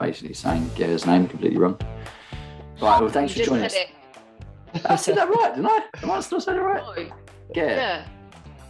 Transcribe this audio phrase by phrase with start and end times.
[0.00, 1.78] basically saying Ger's name completely wrong.
[2.80, 3.72] Right, well, thanks You for joining us.
[3.74, 3.88] said
[4.86, 5.82] I said that right, didn't I?
[6.02, 6.64] Am I still saying it it.
[6.64, 6.82] right?
[6.84, 6.94] Oh,
[7.54, 7.66] Ger.
[7.66, 8.06] yeah.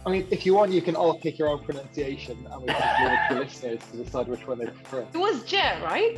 [0.05, 3.03] I mean, if you want, you can all pick your own pronunciation, and we can
[3.03, 5.01] leave it to the listeners to decide which one they prefer.
[5.13, 6.17] It was Jet, right?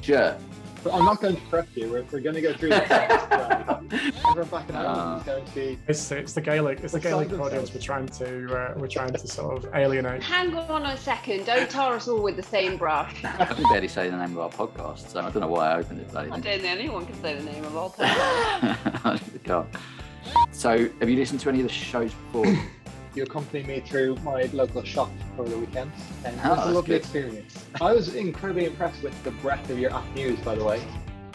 [0.00, 0.38] Ger.
[0.84, 1.90] But I'm not going to correct you.
[1.90, 3.26] We're, we're going to go through the text.
[3.30, 3.77] round.
[3.92, 5.24] Everyone back in.
[5.24, 5.78] Going to be.
[5.88, 6.80] It's, it's the Gaelic.
[6.80, 7.72] It's the The Gaelic audience.
[7.72, 10.22] We're trying to uh, we're trying to sort of alienate.
[10.22, 11.46] Hang on a second.
[11.46, 13.14] Don't tar us all with the same brush.
[13.24, 15.78] I can barely say the name of our podcast, so I don't know why I
[15.78, 16.10] opened it.
[16.10, 19.04] Bloody I don't think anyone can say the name of our podcast.
[19.04, 19.68] I can't.
[20.52, 22.46] So, have you listened to any of the shows before?
[23.14, 25.90] You accompanied me through my local shop over the weekend,
[26.24, 26.96] and it Oh, was that's a lovely good.
[27.00, 27.64] experience.
[27.80, 30.80] I was incredibly impressed with the breadth of your app news, by the way.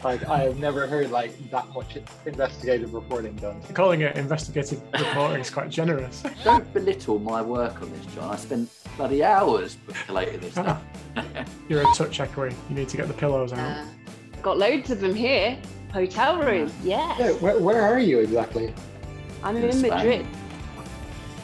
[0.04, 3.62] Like I have never heard like that much investigative reporting done.
[3.74, 6.24] Calling it investigative reporting is quite generous.
[6.44, 8.34] don't belittle my work on this, John.
[8.34, 10.84] I spent bloody hours collating this stuff.
[11.70, 12.54] You're a touch echoey.
[12.70, 13.78] You need to get the pillows out.
[13.78, 13.86] Uh,
[14.42, 15.58] got loads of them here.
[15.94, 16.72] Hotel room.
[16.84, 17.20] Yes.
[17.20, 18.74] Yeah, where, where are you exactly?
[19.42, 20.26] I'm In in Madrid.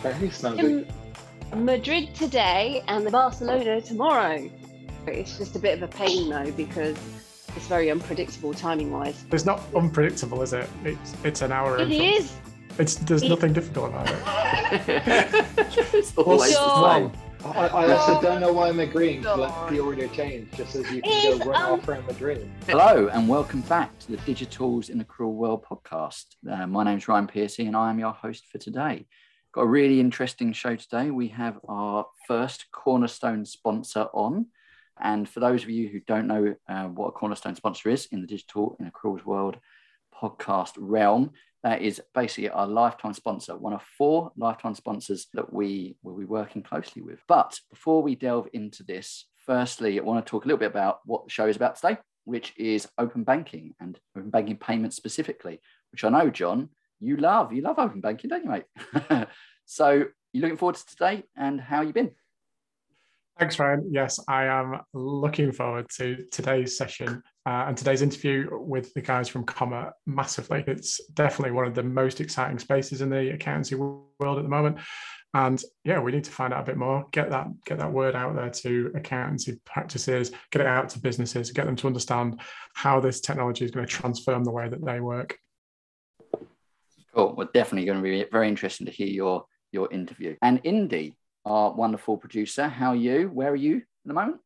[0.02, 0.92] Very snazzy.
[1.54, 4.50] In Madrid today and the Barcelona tomorrow.
[5.08, 6.98] It's just a bit of a pain though because
[7.60, 9.26] it's very unpredictable timing wise.
[9.34, 10.70] It's not unpredictable, is it?
[10.86, 11.78] It's it's an hour.
[11.78, 14.18] It in from- It's there's It- nothing difficult about it.
[15.94, 17.12] it's always the John.
[17.12, 17.22] same.
[17.44, 19.72] I, I also don't know why I'm agreeing to let God.
[19.74, 22.50] the order change, just as you can It's, go run um, off around Madrid.
[22.66, 26.26] Hello, and welcome back to the Digitals in a Cruel World podcast.
[26.50, 29.06] Uh, my name's Ryan Piercy, and I am your host for today.
[29.54, 31.12] Got a really interesting show today.
[31.12, 34.46] We have our first cornerstone sponsor on.
[35.02, 38.22] And for those of you who don't know uh, what a cornerstone sponsor is in
[38.22, 39.58] the Digital in a Cruel World
[40.14, 41.32] podcast realm,
[41.64, 46.26] that is basically our lifetime sponsor, one of four lifetime sponsors that we will be
[46.26, 47.20] working closely with.
[47.28, 51.00] But before we delve into this, firstly, I want to talk a little bit about
[51.06, 55.60] what the show is about today, which is open banking and open banking payments specifically,
[55.92, 57.52] which I know, John, you love.
[57.52, 59.28] You love open banking, don't you, mate?
[59.66, 62.12] so you're looking forward to today and how you been?
[63.40, 63.88] Thanks, Ryan.
[63.90, 69.30] Yes, I am looking forward to today's session uh, and today's interview with the guys
[69.30, 70.62] from Comma massively.
[70.68, 74.80] It's definitely one of the most exciting spaces in the accountancy world at the moment.
[75.34, 78.14] And yeah, we need to find out a bit more, get that get that word
[78.14, 82.42] out there to accountancy practices, get it out to businesses, get them to understand
[82.74, 85.38] how this technology is going to transform the way that they work.
[87.16, 87.36] Cool.
[87.38, 90.36] We're definitely going to be very interesting to hear your your interview.
[90.42, 91.16] And Indy,
[91.50, 93.28] our wonderful producer, how are you?
[93.28, 94.38] Where are you at the moment?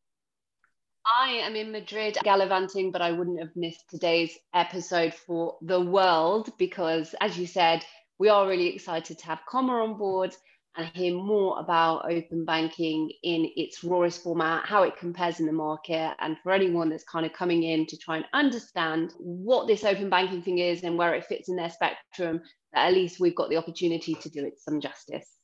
[1.06, 6.50] I am in Madrid gallivanting, but I wouldn't have missed today's episode for the world
[6.58, 7.84] because, as you said,
[8.18, 10.34] we are really excited to have Comma on board
[10.76, 15.52] and hear more about open banking in its rawest format, how it compares in the
[15.52, 19.84] market, and for anyone that's kind of coming in to try and understand what this
[19.84, 22.40] open banking thing is and where it fits in their spectrum,
[22.74, 25.36] at least we've got the opportunity to do it some justice.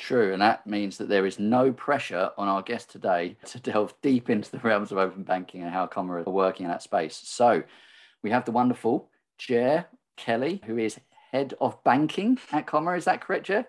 [0.00, 3.92] True, and that means that there is no pressure on our guest today to delve
[4.00, 7.20] deep into the realms of open banking and how Comma are working in that space.
[7.22, 7.62] So
[8.22, 9.84] we have the wonderful Ger
[10.16, 10.98] Kelly, who is
[11.32, 12.92] head of banking at Comma.
[12.92, 13.66] Is that correct, Ger?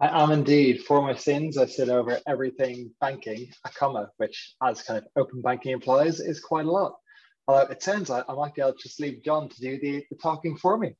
[0.00, 0.82] I am indeed.
[0.82, 5.40] For my sins, I sit over everything banking, a comma, which, as kind of open
[5.42, 6.96] banking implies, is quite a lot.
[7.46, 10.04] Although it turns out I might be able to just leave John to do the,
[10.10, 10.96] the talking for me.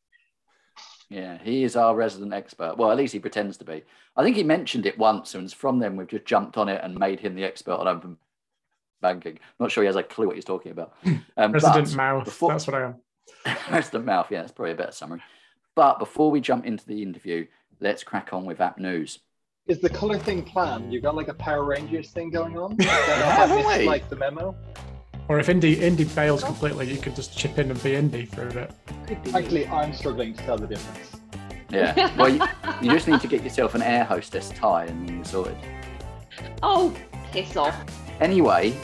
[1.11, 2.77] Yeah, he is our resident expert.
[2.77, 3.83] Well, at least he pretends to be.
[4.17, 6.99] I think he mentioned it once, and from then we've just jumped on it and
[6.99, 8.17] made him the expert on open
[9.01, 9.39] banking.
[9.61, 10.95] Not sure he has a clue what he's talking about.
[11.37, 12.95] Um, President but Mouth, before- that's what I am.
[13.69, 15.21] President Mouth, yeah, that's probably a better summary.
[15.75, 17.47] But before we jump into the interview,
[17.81, 19.19] let's crack on with app news.
[19.67, 20.93] Is the color thing planned?
[20.93, 22.77] You got like a Power Rangers thing going on?
[22.81, 23.87] I Haven't missed, we?
[23.87, 24.55] like the memo.
[25.29, 28.47] Or if Indy Indy fails completely, you could just chip in and be Indy for
[28.49, 28.71] a bit.
[29.35, 31.17] Actually, I'm struggling to tell the difference.
[31.71, 32.15] Yeah.
[32.17, 32.43] Well, you,
[32.83, 35.57] you just need to get yourself an air hostess tie and you're sorted.
[36.63, 36.95] Oh,
[37.33, 37.75] piss off.
[38.21, 38.77] Anyway,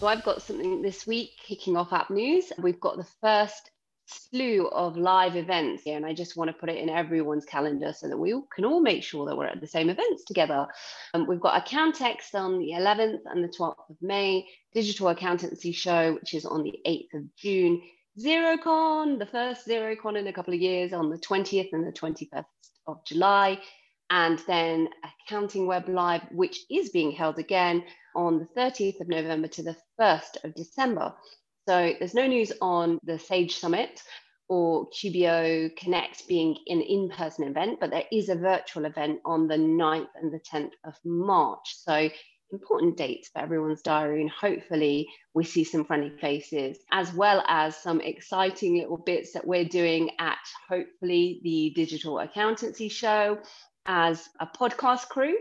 [0.00, 2.52] So I've got something this week kicking off app news.
[2.58, 3.70] We've got the first
[4.06, 7.92] slew of live events here, and I just want to put it in everyone's calendar
[7.92, 10.68] so that we all- can all make sure that we're at the same events together.
[11.12, 16.14] Um, we've got Accountex on the 11th and the 12th of May, Digital Accountancy Show,
[16.14, 17.82] which is on the 8th of June,
[18.18, 22.44] Xerocon, the first Xerocon in a couple of years, on the 20th and the 21st
[22.86, 23.60] of July.
[24.08, 24.88] And then
[25.26, 29.76] Accounting Web Live, which is being held again on the 30th of November to the
[30.00, 31.14] 1st of December.
[31.68, 34.02] So there's no news on the Sage Summit
[34.48, 39.48] or QBO Connect being an in person event, but there is a virtual event on
[39.48, 41.74] the 9th and the 10th of March.
[41.84, 42.08] So
[42.52, 44.20] important dates for everyone's diary.
[44.20, 49.46] And hopefully, we see some friendly faces, as well as some exciting little bits that
[49.46, 53.38] we're doing at hopefully the Digital Accountancy Show
[53.86, 55.36] as a podcast crew.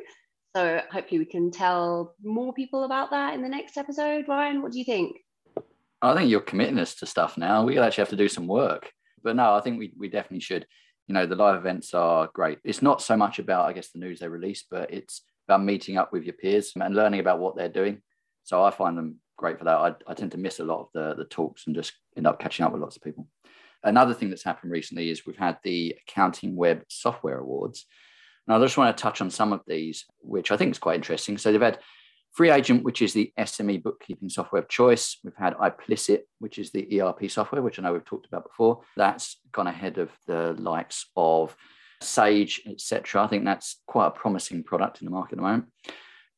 [0.55, 4.27] So, hopefully, we can tell more people about that in the next episode.
[4.27, 5.17] Ryan, what do you think?
[6.01, 7.63] I think you're committing us to stuff now.
[7.63, 8.91] We actually have to do some work.
[9.23, 10.67] But no, I think we, we definitely should.
[11.07, 12.59] You know, the live events are great.
[12.63, 15.97] It's not so much about, I guess, the news they release, but it's about meeting
[15.97, 18.01] up with your peers and learning about what they're doing.
[18.43, 19.77] So I find them great for that.
[19.77, 22.39] I, I tend to miss a lot of the, the talks and just end up
[22.39, 23.27] catching up with lots of people.
[23.83, 27.85] Another thing that's happened recently is we've had the Accounting Web Software Awards.
[28.47, 30.95] And I just want to touch on some of these, which I think is quite
[30.95, 31.37] interesting.
[31.37, 31.79] So they've had
[32.37, 35.17] FreeAgent, which is the SME bookkeeping software of choice.
[35.23, 38.81] We've had iPlicit, which is the ERP software, which I know we've talked about before.
[38.97, 41.55] That's gone ahead of the likes of
[42.01, 43.23] Sage, etc.
[43.23, 45.65] I think that's quite a promising product in the market at the moment.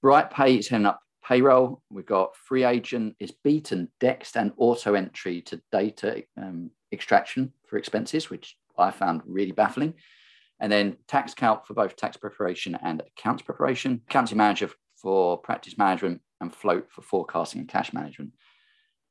[0.04, 1.82] BrightPay is heading up payroll.
[1.90, 8.56] We've got FreeAgent is beaten Dext and AutoEntry to data um, extraction for expenses, which
[8.78, 9.96] I found really baffling.
[10.60, 14.02] And then TaxCalc for both tax preparation and accounts preparation.
[14.10, 14.70] Accounting Manager
[15.02, 18.32] for practice management and float for forecasting and cash management.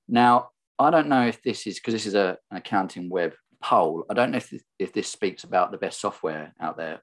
[0.08, 4.04] Now, I don't know if this is because this is a, an accounting web poll.
[4.10, 7.00] I don't know if this, if this speaks about the best software out there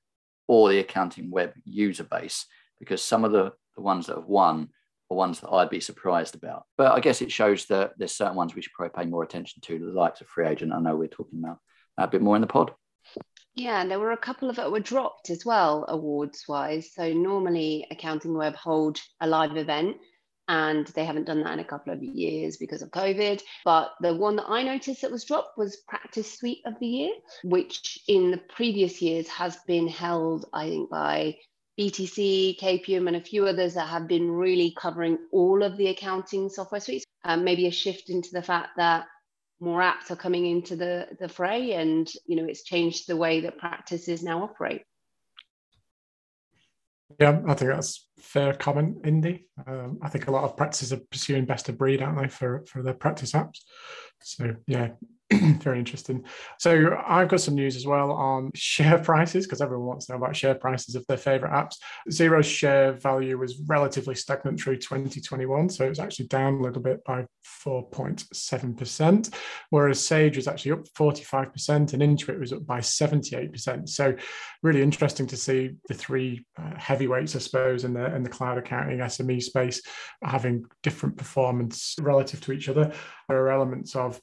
[0.47, 2.45] or the accounting web user base,
[2.79, 4.69] because some of the, the ones that have won
[5.09, 6.63] are ones that I'd be surprised about.
[6.77, 9.61] But I guess it shows that there's certain ones we should probably pay more attention
[9.61, 10.73] to, the likes of FreeAgent.
[10.73, 11.59] I know we're talking about
[11.97, 12.71] a bit more in the pod.
[13.55, 16.91] Yeah, and there were a couple of that were dropped as well, awards wise.
[16.93, 19.97] So normally Accounting Web hold a live event
[20.47, 23.41] and they haven't done that in a couple of years because of COVID.
[23.63, 27.13] But the one that I noticed that was dropped was Practice Suite of the Year,
[27.43, 31.37] which in the previous years has been held, I think, by
[31.79, 36.49] BTC, KPM, and a few others that have been really covering all of the accounting
[36.49, 37.05] software suites.
[37.23, 39.05] Um, maybe a shift into the fact that
[39.63, 43.39] more apps are coming into the, the fray and you know it's changed the way
[43.41, 44.83] that practices now operate.
[47.19, 49.45] Yeah i think that's fair comment indy.
[49.65, 52.65] Um, i think a lot of practices are pursuing best of breed aren't they for
[52.67, 53.59] for their practice apps?
[54.21, 54.89] So yeah
[55.61, 56.23] very interesting.
[56.59, 60.17] So I've got some news as well on share prices because everyone wants to know
[60.17, 61.75] about share prices of their favorite apps.
[62.09, 66.81] Xero's share value was relatively stagnant through 2021, so it was actually down a little
[66.81, 67.25] bit by
[67.65, 69.33] 4.7%,
[69.69, 73.89] whereas Sage was actually up 45% and Intuit was up by 78%.
[73.89, 74.15] So
[74.61, 78.57] really interesting to see the three uh, heavyweights, I suppose, in the in the cloud
[78.57, 79.81] accounting SME space
[80.23, 82.91] having different performance relative to each other.
[83.27, 84.19] There are elements of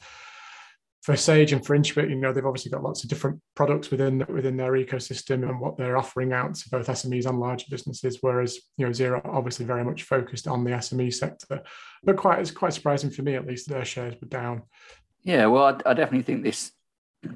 [1.03, 4.25] for Sage and for Intuit, you know, they've obviously got lots of different products within
[4.29, 8.19] within their ecosystem and what they're offering out to both SMEs and larger businesses.
[8.21, 11.63] Whereas, you know, Xero obviously very much focused on the SME sector.
[12.03, 14.63] But quite it's quite surprising for me, at least, their shares were down.
[15.23, 16.73] Yeah, well, I, I definitely think this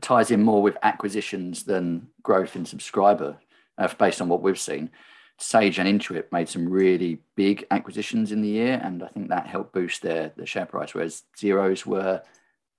[0.01, 3.39] ties in more with acquisitions than growth in subscriber,
[3.79, 4.91] uh, based on what we've seen.
[5.39, 9.47] Sage and Intuit made some really big acquisitions in the year, and I think that
[9.47, 10.95] helped boost their, their share price.
[10.95, 12.23] Whereas Xero's were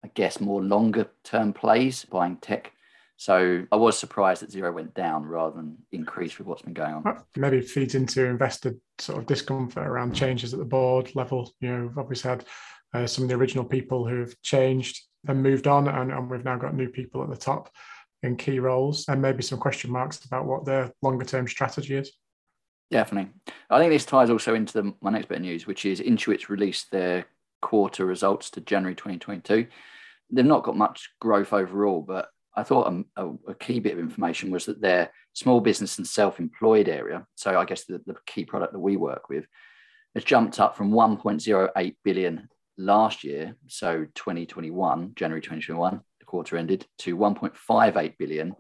[0.06, 2.72] I guess, more longer term plays, buying tech.
[3.18, 6.94] So I was surprised that Xero went down rather than increase with what's been going
[6.94, 7.24] on.
[7.36, 11.52] Maybe it feeds into investor sort of discomfort around changes at the board level.
[11.60, 12.46] You know, we've obviously had
[12.94, 16.46] uh, some of the original people who have changed and moved on, and, and we've
[16.46, 17.72] now got new people at the top
[18.22, 22.12] in key roles, and maybe some question marks about what their longer term strategy is.
[22.91, 23.32] Definitely.
[23.72, 26.48] I think this ties also into the, my next bit of news, which is Intuit's
[26.48, 27.25] released their
[27.62, 29.65] quarter results to January 2022
[30.36, 34.00] they've not got much growth overall, but I thought um, a, a, key bit of
[34.00, 38.46] information was that their small business and self-employed area, so I guess the, the key
[38.46, 39.46] product that we work with,
[40.13, 46.86] has jumped up from 1.08 billion last year, so 2021, January 2021, the quarter ended,
[47.00, 48.56] to 1.58 billion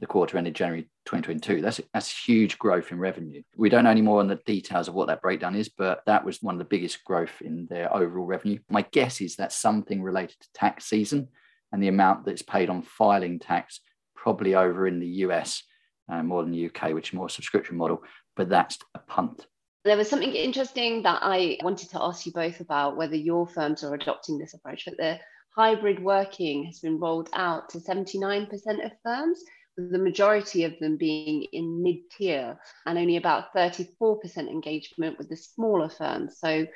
[0.00, 1.60] the quarter ended January 2022.
[1.60, 3.42] That's that's huge growth in revenue.
[3.56, 6.24] We don't know any more on the details of what that breakdown is, but that
[6.24, 8.58] was one of the biggest growth in their overall revenue.
[8.68, 11.28] My guess is that's something related to tax season
[11.72, 13.80] and the amount that's paid on filing tax,
[14.14, 15.62] probably over in the US
[16.08, 18.02] uh, more than the UK, which is more subscription model.
[18.36, 19.46] But that's a punt.
[19.84, 23.84] There was something interesting that I wanted to ask you both about whether your firms
[23.84, 25.18] are adopting this approach, but the
[25.54, 28.48] hybrid working has been rolled out to 79%
[28.84, 29.42] of firms
[29.76, 35.36] the majority of them being in mid tier and only about 34% engagement with the
[35.36, 36.38] smaller firms.
[36.38, 36.66] So,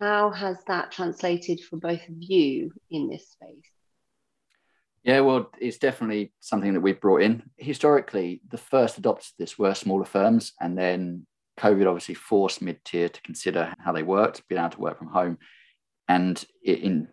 [0.00, 3.70] how has that translated for both of you in this space?
[5.04, 7.42] Yeah, well, it's definitely something that we've brought in.
[7.58, 11.26] Historically, the first adopters of this were smaller firms, and then
[11.58, 15.08] COVID obviously forced mid tier to consider how they worked, being able to work from
[15.08, 15.38] home,
[16.08, 17.08] and it, in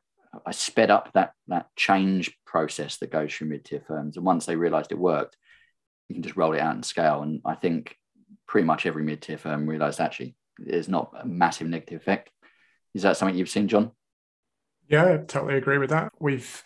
[0.46, 4.18] I sped up that that change process that goes through mid tier firms.
[4.18, 5.38] And once they realised it worked,
[6.08, 7.22] you can just roll it out and scale.
[7.22, 7.96] And I think
[8.48, 12.30] pretty much every mid tier firm realised actually there's not a massive negative effect.
[12.94, 13.92] Is that something you've seen, John?
[14.88, 16.12] Yeah, I totally agree with that.
[16.20, 16.64] We've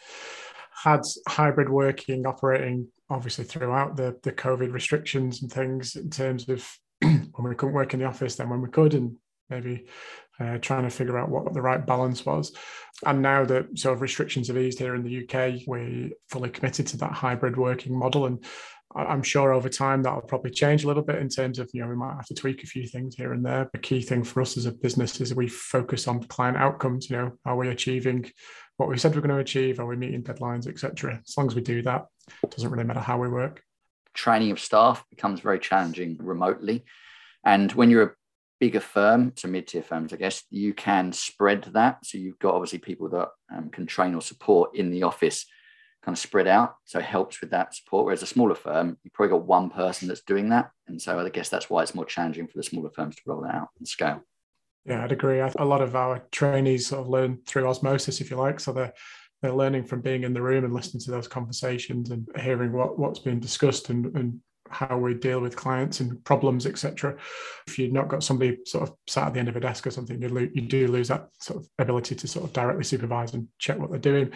[0.83, 6.67] had hybrid working operating obviously throughout the the COVID restrictions and things in terms of
[7.01, 9.17] when we couldn't work in the office, then when we could, and
[9.49, 9.85] maybe
[10.39, 12.53] uh, trying to figure out what the right balance was.
[13.05, 16.87] And now that sort of restrictions have eased here in the UK, we're fully committed
[16.87, 18.25] to that hybrid working model.
[18.25, 18.43] And
[18.95, 21.89] I'm sure over time that'll probably change a little bit in terms of, you know,
[21.89, 23.69] we might have to tweak a few things here and there.
[23.73, 27.09] The key thing for us as a business is we focus on client outcomes.
[27.09, 28.31] You know, are we achieving
[28.77, 29.79] what we said we're going to achieve?
[29.79, 31.21] Are we meeting deadlines, etc.?
[31.27, 32.05] As long as we do that,
[32.43, 33.61] it doesn't really matter how we work.
[34.13, 36.85] Training of staff becomes very challenging remotely.
[37.43, 38.11] And when you're a
[38.59, 42.05] bigger firm, so mid-tier firms, I guess, you can spread that.
[42.05, 45.45] So you've got obviously people that um, can train or support in the office
[46.03, 46.75] kind of spread out.
[46.85, 48.05] So it helps with that support.
[48.05, 50.69] Whereas a smaller firm, you've probably got one person that's doing that.
[50.87, 53.41] And so I guess that's why it's more challenging for the smaller firms to roll
[53.41, 54.21] that out and scale.
[54.85, 55.39] Yeah, I'd agree.
[55.39, 58.59] A lot of our trainees sort of learn through osmosis, if you like.
[58.59, 58.93] So they're
[59.41, 62.97] they're learning from being in the room and listening to those conversations and hearing what
[62.97, 67.15] what's being discussed and, and how we deal with clients and problems, etc.
[67.67, 69.91] If you've not got somebody sort of sat at the end of a desk or
[69.91, 73.33] something, you, lo- you do lose that sort of ability to sort of directly supervise
[73.33, 74.31] and check what they're doing.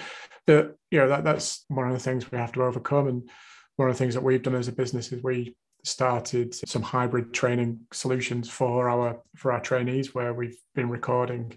[0.46, 3.30] But you know that that's one of the things we have to overcome, and
[3.76, 7.34] one of the things that we've done as a business is we started some hybrid
[7.34, 11.52] training solutions for our for our trainees where we've been recording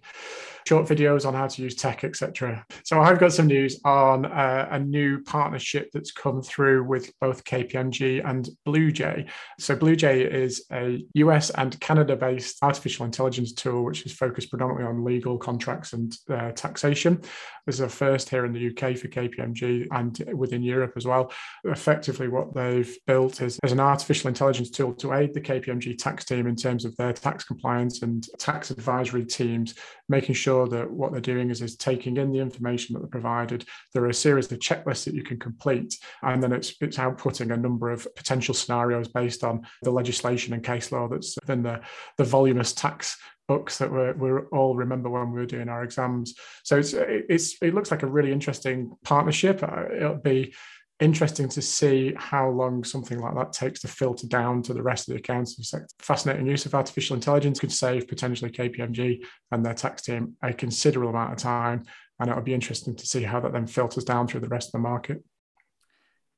[0.66, 4.68] short videos on how to use tech etc so i've got some news on uh,
[4.72, 9.28] a new partnership that's come through with both kpmg and bluejay
[9.60, 14.86] so bluejay is a us and canada based artificial intelligence tool which is focused predominantly
[14.86, 17.20] on legal contracts and uh, taxation.
[17.66, 21.32] This is a first here in the uk for kpmg and within europe as well.
[21.64, 26.24] Effectively what they've built is, is an artificial intelligence tool to aid the KPMG tax
[26.24, 29.74] team in terms of their tax compliance and tax advisory teams,
[30.08, 33.64] making sure that what they're doing is, is taking in the information that they're provided.
[33.92, 37.52] There are a series of checklists that you can complete, and then it's, it's outputting
[37.52, 41.80] a number of potential scenarios based on the legislation and case law that's within the,
[42.16, 43.16] the voluminous tax
[43.48, 46.34] books that we we all remember when we were doing our exams.
[46.62, 49.62] So it's, it's it looks like a really interesting partnership.
[49.62, 50.54] Uh, it'll be
[51.02, 55.08] interesting to see how long something like that takes to filter down to the rest
[55.08, 55.88] of the accounting sector.
[55.98, 61.10] Fascinating use of artificial intelligence could save potentially KPMG and their tax team a considerable
[61.10, 61.82] amount of time.
[62.20, 64.68] And it would be interesting to see how that then filters down through the rest
[64.68, 65.24] of the market.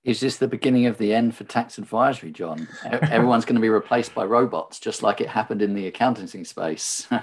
[0.03, 2.69] Is this the beginning of the end for tax advisory, John?
[2.85, 7.07] Everyone's going to be replaced by robots, just like it happened in the accounting space.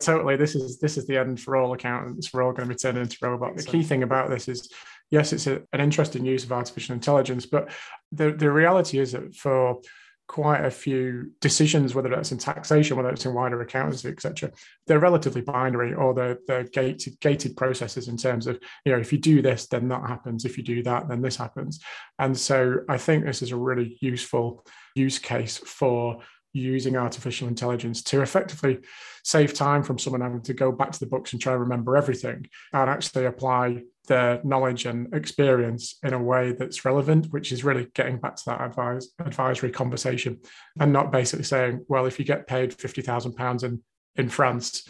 [0.00, 2.78] totally this is this is the end for all accountants we're all going to be
[2.78, 4.68] turned into robots the key thing about this is
[5.10, 7.70] yes, it's a, an interesting use of artificial intelligence, but
[8.12, 9.80] the, the reality is that for
[10.26, 14.50] quite a few decisions, whether that's in taxation, whether it's in wider accountancy, etc.,
[14.86, 19.12] they're relatively binary or they're, they're gated, gated processes in terms of, you know, if
[19.12, 20.44] you do this, then that happens.
[20.44, 21.80] If you do that, then this happens.
[22.18, 26.20] And so I think this is a really useful use case for
[26.54, 28.78] using artificial intelligence to effectively
[29.24, 31.96] save time from someone having to go back to the books and try to remember
[31.96, 37.64] everything and actually apply their knowledge and experience in a way that's relevant, which is
[37.64, 40.40] really getting back to that advise, advisory conversation
[40.78, 43.82] and not basically saying, well, if you get paid £50,000 in,
[44.16, 44.86] in France,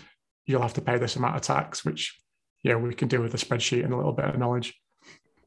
[0.47, 2.21] you'll have to pay this amount of tax, which,
[2.63, 4.75] yeah, we can do with a spreadsheet and a little bit of knowledge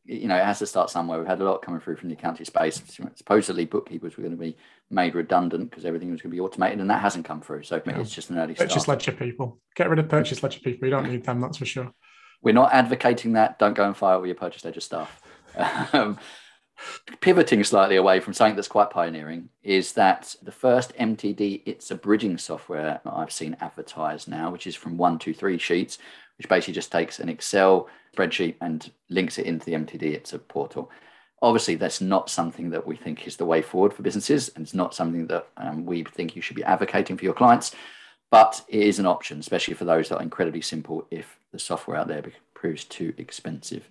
[0.08, 1.20] you know, it has to start somewhere.
[1.20, 2.82] We've had a lot coming through from the accounting space.
[3.16, 4.56] Supposedly, bookkeepers were going to be
[4.90, 7.64] made redundant because everything was going to be automated, and that hasn't come through.
[7.64, 8.00] So yeah.
[8.00, 9.00] it's just an early purchase start.
[9.00, 9.60] ledger people.
[9.76, 10.88] Get rid of purchase ledger people.
[10.88, 11.92] You don't need them, that's for sure.
[12.42, 13.60] We're not advocating that.
[13.60, 15.22] Don't go and fire all your purchase ledger stuff.
[15.94, 16.20] Um,
[17.22, 21.96] pivoting slightly away from something that's quite pioneering is that the first MTD it's a
[21.96, 25.98] bridging software I've seen advertised now, which is from one, two, three sheets,
[26.38, 30.04] which basically just takes an Excel spreadsheet and links it into the MTD.
[30.04, 30.92] It's a portal.
[31.42, 34.74] Obviously, that's not something that we think is the way forward for businesses, and it's
[34.74, 37.76] not something that um, we think you should be advocating for your clients.
[38.30, 41.98] But it is an option, especially for those that are incredibly simple if the software
[41.98, 43.88] out there proves too expensive.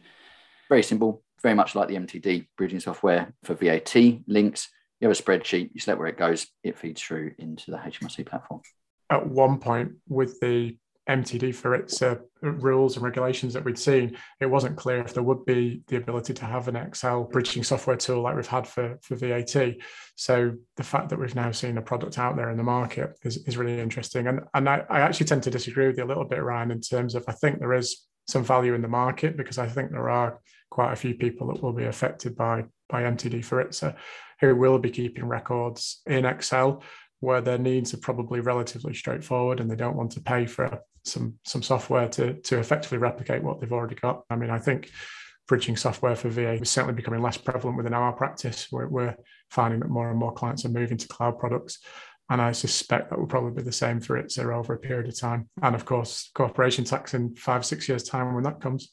[0.68, 3.94] Very simple, very much like the MTD bridging software for VAT
[4.26, 4.68] links.
[5.00, 8.26] You have a spreadsheet, you select where it goes, it feeds through into the HMRC
[8.26, 8.60] platform.
[9.08, 10.76] At one point, with the
[11.08, 15.22] MTD for its uh, rules and regulations that we'd seen, it wasn't clear if there
[15.22, 18.98] would be the ability to have an Excel bridging software tool like we've had for,
[19.02, 19.76] for VAT.
[20.16, 23.36] So the fact that we've now seen a product out there in the market is,
[23.46, 24.26] is really interesting.
[24.26, 26.80] And, and I, I actually tend to disagree with you a little bit, Ryan, in
[26.80, 30.10] terms of I think there is some value in the market because I think there
[30.10, 33.92] are quite a few people that will be affected by by MTD for it, so
[34.40, 36.82] who will be keeping records in Excel
[37.20, 41.34] where their needs are probably relatively straightforward and they don't want to pay for some
[41.44, 44.22] some software to to effectively replicate what they've already got.
[44.30, 44.90] I mean, I think
[45.46, 48.68] bridging software for VA is certainly becoming less prevalent within our practice.
[48.70, 49.16] We're, we're
[49.50, 51.78] finding that more and more clients are moving to cloud products.
[52.28, 55.18] And I suspect that will probably be the same for ITSA over a period of
[55.18, 55.48] time.
[55.62, 58.92] And of course, corporation tax in five, six years' time when that comes.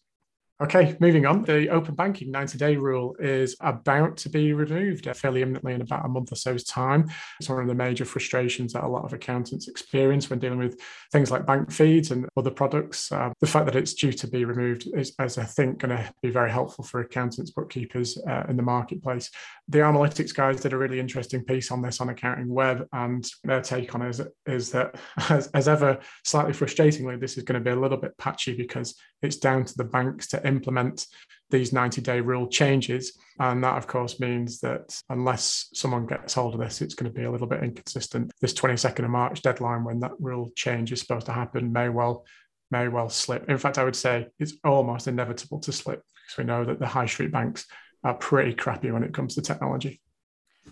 [0.61, 1.41] Okay, moving on.
[1.41, 6.05] The open banking 90 day rule is about to be removed fairly imminently in about
[6.05, 7.09] a month or so's time.
[7.39, 10.79] It's one of the major frustrations that a lot of accountants experience when dealing with
[11.11, 13.11] things like bank feeds and other products.
[13.11, 16.13] Uh, the fact that it's due to be removed is, is I think, going to
[16.21, 19.31] be very helpful for accountants, bookkeepers uh, in the marketplace.
[19.69, 23.61] The Analytics guys did a really interesting piece on this on Accounting Web, and their
[23.61, 24.95] take on it is, is that,
[25.29, 28.95] as, as ever, slightly frustratingly, this is going to be a little bit patchy because
[29.23, 31.07] it's down to the banks to implement
[31.49, 33.17] these 90 day rule changes.
[33.39, 37.17] And that, of course, means that unless someone gets hold of this, it's going to
[37.17, 38.31] be a little bit inconsistent.
[38.41, 42.25] This 22nd of March deadline, when that rule change is supposed to happen, may well
[42.71, 43.47] may well slip.
[43.49, 46.87] In fact, I would say it's almost inevitable to slip because we know that the
[46.87, 47.67] high street banks
[48.03, 50.01] are pretty crappy when it comes to technology.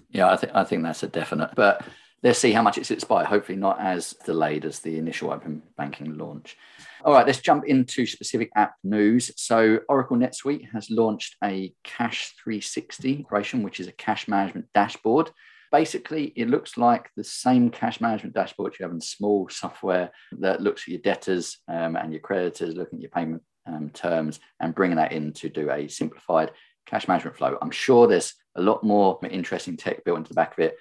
[0.10, 1.52] Yeah, I think I think that's a definite.
[1.56, 1.86] But
[2.24, 3.24] let's see how much it sits by.
[3.24, 6.58] Hopefully, not as delayed as the initial open banking launch.
[7.04, 9.32] All right, let's jump into specific app news.
[9.36, 15.32] So, Oracle NetSuite has launched a Cash 360 integration, which is a cash management dashboard.
[15.72, 20.62] Basically, it looks like the same cash management dashboard you have in small software that
[20.62, 24.76] looks at your debtors um, and your creditors, looking at your payment um, terms, and
[24.76, 26.52] bringing that in to do a simplified
[26.86, 27.58] cash management flow.
[27.64, 30.78] I'm sure there's a lot more interesting tech built into the back of it,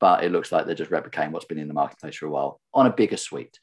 [0.00, 2.58] but it looks like they're just replicating what's been in the marketplace for a while
[2.72, 3.58] on a bigger suite.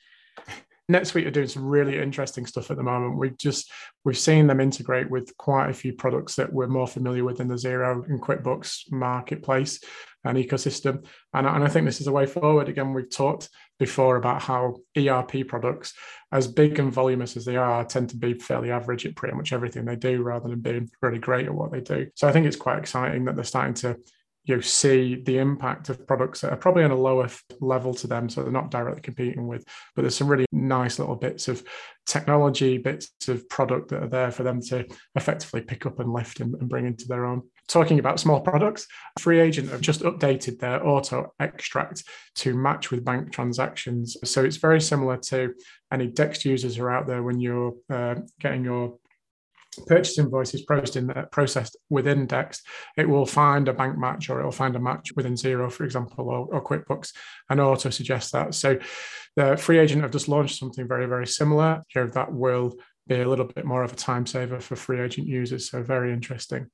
[0.92, 3.18] NetSuite are doing some really interesting stuff at the moment.
[3.18, 3.72] We've just
[4.04, 7.48] we've seen them integrate with quite a few products that we're more familiar with in
[7.48, 9.80] the Xero and QuickBooks marketplace
[10.24, 11.06] and ecosystem.
[11.34, 12.70] And, and I think this is a way forward.
[12.70, 15.94] Again, we've talked before about how ERP products,
[16.32, 19.54] as big and voluminous as they are, tend to be fairly average at pretty much
[19.54, 22.08] everything they do rather than being really great at what they do.
[22.16, 23.98] So I think it's quite exciting that they're starting to
[24.46, 27.28] you see the impact of products that are probably on a lower
[27.60, 29.66] level to them, so they're not directly competing with.
[29.96, 31.64] But there's some really nice little bits of
[32.06, 36.40] technology, bits of product that are there for them to effectively pick up and lift
[36.40, 37.42] and, and bring into their own.
[37.68, 38.86] Talking about small products,
[39.20, 42.04] FreeAgent have just updated their auto extract
[42.36, 44.16] to match with bank transactions.
[44.24, 45.56] So it's very similar to
[45.92, 48.98] any Dext users are out there when you're uh, getting your
[49.88, 52.62] purchase invoice is processed, in, uh, processed within Dext,
[52.98, 55.84] it will find a bank match or it will find a match within Xero, for
[55.84, 57.14] example, or, or QuickBooks,
[57.50, 58.54] and auto suggest that.
[58.54, 58.78] So
[59.36, 62.76] the FreeAgent have just launched something very, very similar here that will
[63.08, 65.70] be a little bit more of a time saver for FreeAgent users.
[65.70, 66.68] So very interesting.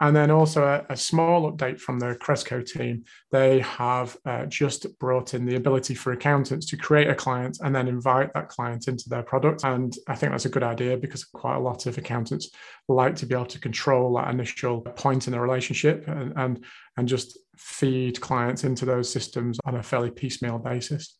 [0.00, 3.04] And then also a, a, small update from the Crezco team.
[3.30, 7.74] They have uh, just brought in the ability for accountants to create a client and
[7.74, 9.64] then invite that client into their product.
[9.64, 12.50] And I think that's a good idea because quite a lot of accountants
[12.88, 16.64] like to be able to control that initial point in the relationship and, and,
[16.96, 21.16] and just feed clients into those systems on a fairly piecemeal basis.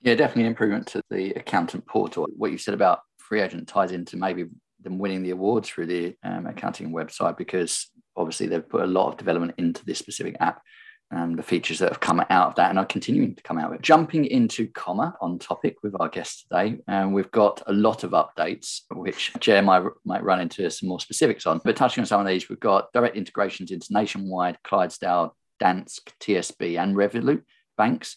[0.00, 2.26] Yeah, definitely an improvement to the accountant portal.
[2.36, 4.46] What you said about FreeAgent ties into maybe
[4.84, 9.08] them winning the awards through the um, accounting website because obviously they've put a lot
[9.08, 10.62] of development into this specific app
[11.10, 13.70] and the features that have come out of that and are continuing to come out
[13.70, 13.82] with.
[13.82, 18.04] Jumping into comma on topic with our guest today, and um, we've got a lot
[18.04, 21.60] of updates, which Ger might, might run into some more specifics on.
[21.64, 26.82] But touching on some of these, we've got direct integrations into Nationwide, Clydesdale, Danske, TSB,
[26.82, 27.42] and Revolut
[27.76, 28.16] banks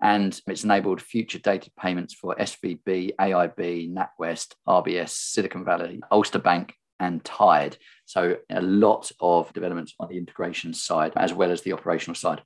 [0.00, 6.74] and it's enabled future dated payments for SVB, AIB, NatWest, RBS, Silicon Valley, Ulster Bank,
[7.00, 7.76] and Tide.
[8.04, 12.42] So a lot of developments on the integration side as well as the operational side.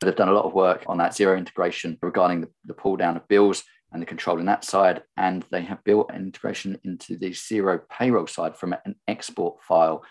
[0.00, 3.16] They've done a lot of work on that Xero integration regarding the, the pull down
[3.16, 5.02] of bills and the control in that side.
[5.16, 10.02] And they have built an integration into the Xero payroll side from an export file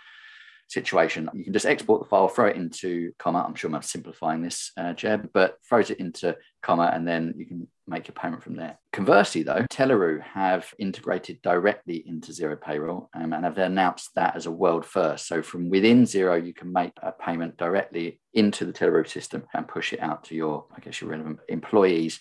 [0.70, 1.30] situation.
[1.34, 3.44] You can just export the file, throw it into comma.
[3.46, 7.46] I'm sure I'm simplifying this, uh, Jeb, but throws it into comma and then you
[7.46, 8.78] can make your payment from there.
[8.94, 14.46] Conversely, though, Telleroo have integrated directly into Xero Payroll um, and have announced that as
[14.46, 15.28] a world first.
[15.28, 19.68] So from within Xero, you can make a payment directly into the Telleroo system and
[19.68, 22.20] push it out to your, I guess, your relevant employees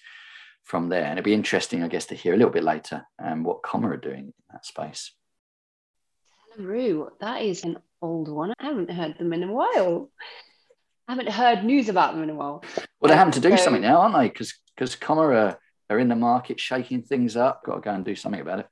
[0.64, 1.04] from there.
[1.04, 3.90] And it'd be interesting, I guess, to hear a little bit later um, what Comma
[3.90, 5.12] are doing in that space.
[6.58, 8.52] Telleroo, that is an old one.
[8.58, 10.10] I haven't heard them in a while.
[11.06, 12.62] I haven't heard news about them in a while.
[13.00, 14.28] Well, they're having to do so, something now, aren't they?
[14.28, 15.58] Because because Comma are,
[15.90, 17.64] are in the market shaking things up.
[17.64, 18.66] Got to go and do something about it.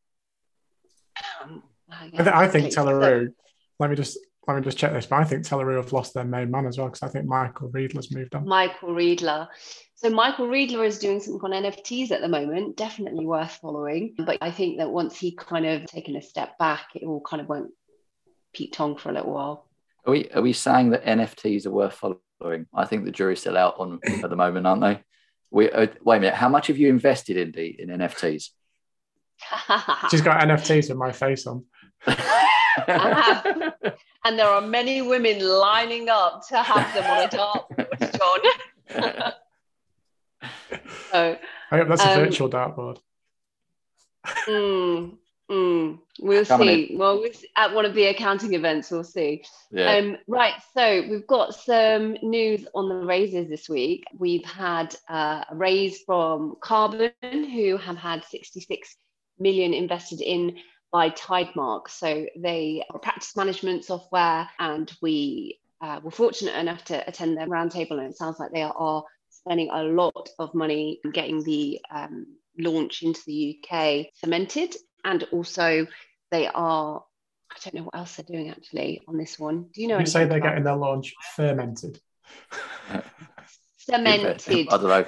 [1.43, 3.33] Um, I, th- I, think Telleroo.
[3.79, 5.07] Let me just let me just check this.
[5.07, 7.69] But I think Telleroo have lost their main man as well because I think Michael
[7.71, 8.47] Riedler's moved on.
[8.47, 9.49] Michael Riedler.
[9.97, 12.77] So Michael Riedler is doing something on NFTs at the moment.
[12.77, 14.15] Definitely worth following.
[14.17, 17.41] But I think that once he kind of taken a step back, it all kind
[17.41, 17.73] of won't
[18.53, 19.69] Pete Tong for a little while.
[20.05, 22.67] Are we are we saying that NFTs are worth following?
[22.73, 25.03] I think the jury's still out on at the moment, aren't they?
[25.51, 26.35] We uh, wait a minute.
[26.35, 28.51] How much have you invested in the in NFTs?
[30.11, 31.65] She's got NFTs with my face on.
[34.25, 38.19] and there are many women lining up to have them on a dartboard,
[38.93, 39.33] John.
[41.11, 41.39] so,
[41.71, 42.99] I hope that's a um, virtual dartboard.
[44.27, 45.17] mm,
[45.51, 46.97] mm, we'll see.
[46.97, 47.49] Well, we'll see.
[47.57, 49.45] at one of the accounting events, we'll see.
[49.71, 49.93] Yeah.
[49.93, 50.55] Um, right.
[50.75, 54.05] So we've got some news on the raises this week.
[54.19, 58.97] We've had uh, a raise from Karbon, who have had 66
[59.39, 60.57] million invested in
[60.97, 61.91] by Tidemark.
[61.91, 67.47] So they are practice management software, and we uh, were fortunate enough to attend their
[67.47, 72.39] roundtable, and it sounds like they are spending a lot of money getting the um,
[72.59, 75.87] launch into the UK cemented, and also
[76.31, 77.05] they are.
[77.51, 79.67] I don't know what else they're doing actually on this one.
[79.75, 79.99] Do you know?
[79.99, 82.01] You say they're getting their launch fermented.
[83.77, 84.69] Cemented.
[84.71, 85.07] I don't know.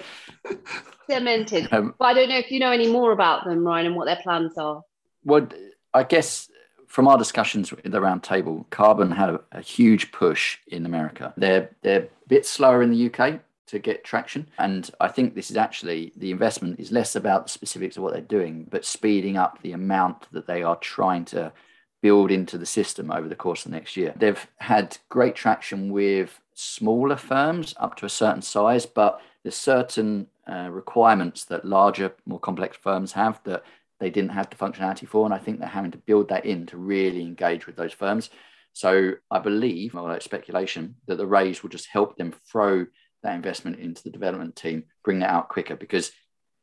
[1.08, 1.72] Cemented.
[1.72, 4.04] Um, but I don't know if you know any more about them, Ryan, and what
[4.04, 4.82] their plans are.
[5.24, 5.48] Well,
[5.94, 6.48] I guess
[6.86, 11.34] from our discussions at the round table, Karbon had a, a, huge push in America.
[11.36, 15.50] They're they're a bit slower in the UK to get traction, and I think this
[15.50, 19.36] is actually the investment is less about the specifics of what they're doing, but speeding
[19.36, 21.52] up the amount that they are trying to
[22.00, 24.14] build into the system over the course of the next year.
[24.16, 30.28] They've had great traction with smaller firms up to a certain size, but there's certain
[30.48, 33.64] uh, requirements that larger, more complex firms have that
[34.00, 35.24] they didn't have the functionality for.
[35.24, 38.30] And I think they're having to build that in to really engage with those firms.
[38.72, 42.86] So I believe, well, it's speculation, that the raise will just help them throw
[43.22, 46.12] that investment into the development team, bring that out quicker because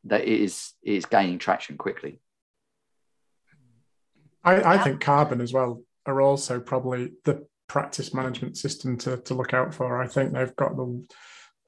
[0.05, 2.21] that is is gaining traction quickly.
[4.43, 9.33] I, I think Karbon as well are also probably the practice management system to, to
[9.33, 10.01] look out for.
[10.01, 11.03] I think they've got the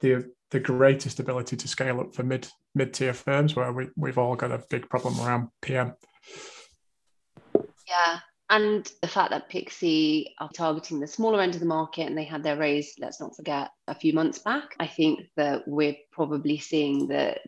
[0.00, 4.18] the the greatest ability to scale up for mid mid tier firms where we, we've
[4.18, 5.94] all got a big problem around PM.
[7.54, 8.20] Yeah.
[8.50, 12.24] And the fact that Pixie are targeting the smaller end of the market and they
[12.24, 16.56] had their raise, let's not forget, a few months back, I think that we're probably
[16.58, 17.40] seeing that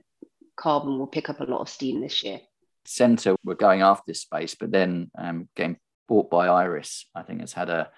[0.58, 2.40] Karbon will pick up a lot of steam this year.
[2.84, 7.40] Senta were going after this space, but then um, getting bought by Iris, I think
[7.40, 7.90] has had a,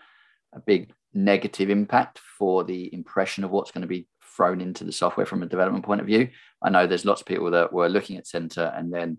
[0.53, 4.93] a big negative impact for the impression of what's going to be thrown into the
[4.93, 6.29] software from a development point of view.
[6.63, 9.19] I know there's lots of people that were looking at Senta and then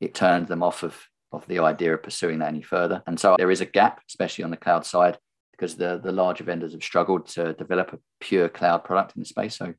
[0.00, 0.96] it turned them off of,
[1.32, 3.02] of the idea of pursuing that any further.
[3.06, 5.18] And so there is a gap, especially on the cloud side,
[5.52, 9.26] because the, the larger vendors have struggled to develop a pure cloud product in the
[9.26, 9.56] space.
[9.56, 9.74] So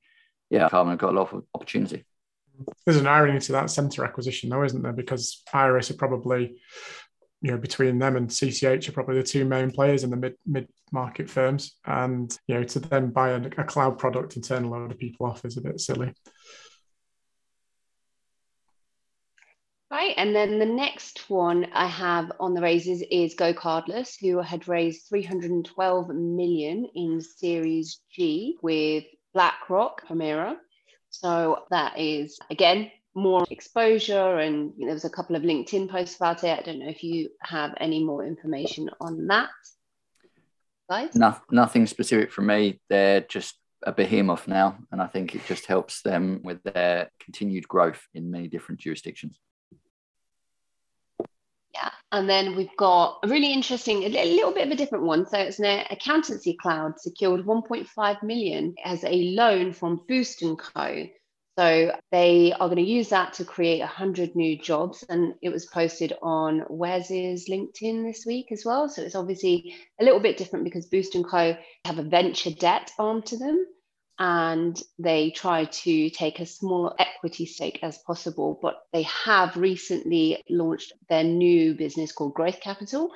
[0.49, 2.05] yeah, have got a lot of opportunity.
[2.85, 4.91] There's an irony to that Senta acquisition, though, isn't there?
[4.91, 6.59] Because Iris are probably
[7.41, 10.35] you know between them and CCH are probably the two main players in the mid
[10.45, 14.65] mid market firms, and you know to then buy a, a cloud product and turn
[14.65, 16.13] a load of people off is a bit silly.
[19.91, 24.67] Right, and then the next one I have on the raises is GoCardless, who had
[24.67, 30.57] raised 312 million in Series G with BlackRock, Permira.
[31.09, 35.89] So that is again more exposure and you know, there was a couple of linkedin
[35.89, 36.59] posts about it.
[36.59, 39.49] I don't know if you have any more information on that.
[40.89, 41.15] Guys?
[41.15, 42.79] No, nothing specific from me.
[42.89, 47.65] They're just a behemoth now and i think it just helps them with their continued
[47.65, 49.39] growth in many different jurisdictions.
[51.73, 55.27] Yeah and then we've got a really interesting a little bit of a different one.
[55.27, 61.07] So it's an accountancy cloud secured 1.5 million as a loan from Boost & Co
[61.59, 65.03] so they are going to use that to create 100 new jobs.
[65.09, 68.87] And it was posted on Wes's LinkedIn this week as well.
[68.87, 71.57] So it's obviously a little bit different because Boost & Co.
[71.83, 73.65] have a venture debt arm to them.
[74.17, 78.57] And they try to take as small equity stake as possible.
[78.61, 83.11] But they have recently launched their new business called Growth Capital.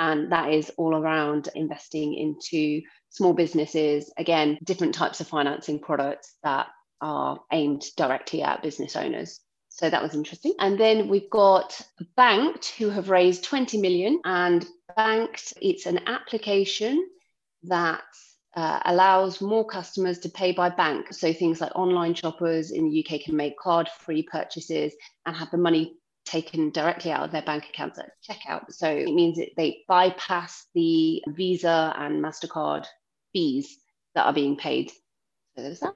[0.00, 6.34] And that is all around investing into small businesses, again, different types of financing products
[6.42, 6.66] that
[7.04, 9.38] are aimed directly at business owners.
[9.68, 10.54] So that was interesting.
[10.58, 11.78] And then we've got
[12.16, 14.20] Banked, who have raised 20 million.
[14.24, 14.64] And
[14.96, 17.06] Banked, it's an application
[17.64, 18.04] that
[18.56, 21.12] uh, allows more customers to pay by bank.
[21.12, 24.94] So things like online shoppers in the UK can make card-free purchases
[25.26, 28.72] and have the money taken directly out of their bank accounts at checkout.
[28.72, 32.86] So it means that they bypass the Visa and MasterCard
[33.34, 33.76] fees
[34.14, 34.90] that are being paid.
[35.54, 35.94] So there's that.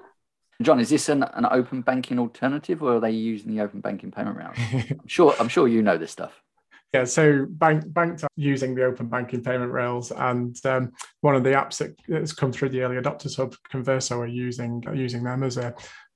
[0.60, 4.10] John, is this an, an open banking alternative or are they using the open banking
[4.10, 4.56] payment rails?
[4.90, 6.42] I'm sure I'm sure you know this stuff.
[6.92, 11.50] Yeah, so bank banked using the open banking payment rails, and um, one of the
[11.50, 15.58] apps that has come through the early adopters hub, Converso, are using using them as
[15.58, 15.74] a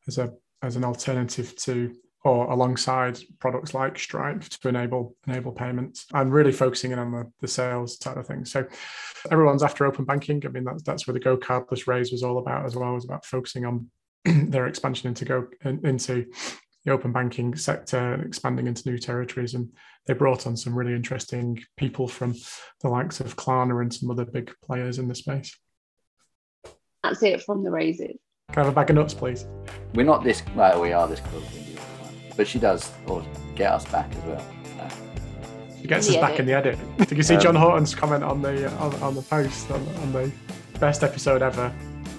[0.08, 6.06] as a as an alternative to or alongside products like Stripe to enable enable payments
[6.14, 8.50] and really focusing in on the, the sales type of things.
[8.50, 8.64] So
[9.30, 10.42] everyone's after open banking.
[10.46, 13.26] I mean, that's that's where the GoCardless raise was all about as well, was about
[13.26, 13.90] focusing on
[14.24, 15.46] their expansion into go
[15.84, 16.26] into
[16.84, 19.54] the open banking sector and expanding into new territories.
[19.54, 19.70] And
[20.06, 22.34] they brought on some really interesting people from
[22.80, 25.56] the likes of Klarna and some other big players in the space.
[27.02, 28.16] That's it from the raises.
[28.52, 29.46] Can I have a bag of nuts, please?
[29.94, 31.44] We're not this well, we are this close,
[32.36, 34.46] but she does or get us back as well.
[35.80, 36.78] She gets us back in the edit.
[36.98, 40.12] Did you see um, John Horton's comment on the on, on the post on, on
[40.12, 40.30] the
[40.78, 41.74] best episode ever?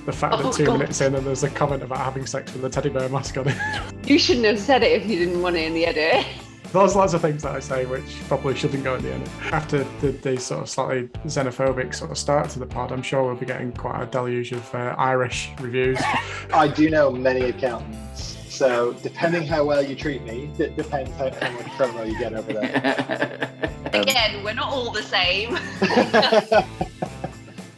[0.05, 0.79] The fact oh, that two God.
[0.79, 3.47] minutes in and there's a comment about having sex with a teddy bear mask on
[3.47, 3.57] it.
[4.05, 6.25] You shouldn't have said it if you didn't want it in the edit.
[6.73, 9.29] There's lots of things that I say which probably shouldn't go in the edit.
[9.53, 13.23] After the, the sort of slightly xenophobic sort of start to the pod, I'm sure
[13.23, 15.99] we'll be getting quite a deluge of uh, Irish reviews.
[16.53, 18.37] I do know many accountants.
[18.53, 22.33] So depending how well you treat me, it depends how, how much promo you get
[22.33, 23.49] over there.
[23.93, 25.57] Again, we're not all the same.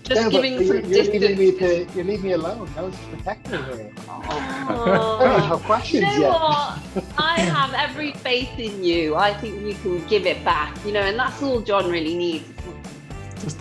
[0.05, 1.07] Just yeah, giving some you're, distance.
[1.07, 2.69] You're leaving, me to, you're leaving me alone.
[2.77, 3.91] I was protecting here.
[4.07, 5.17] Oh.
[5.19, 6.31] I don't have questions you know yet.
[6.31, 7.03] What?
[7.17, 9.15] I have every faith in you.
[9.15, 12.47] I think you can give it back, you know, and that's all John really needs.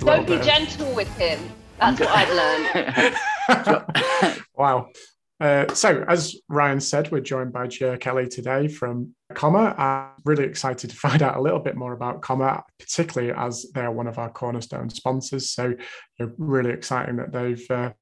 [0.00, 1.40] Don't be gentle with him.
[1.78, 3.16] That's what I've
[3.48, 4.42] learned.
[4.54, 4.90] wow.
[5.40, 9.74] Uh, so, as Ryan said, we're joined by Ger Kelly today from Comma.
[9.76, 13.90] I'm really excited to find out a little bit more about Comma, particularly as they're
[13.90, 15.50] one of our cornerstone sponsors.
[15.50, 15.76] So, you
[16.18, 17.92] know, really exciting that they've uh,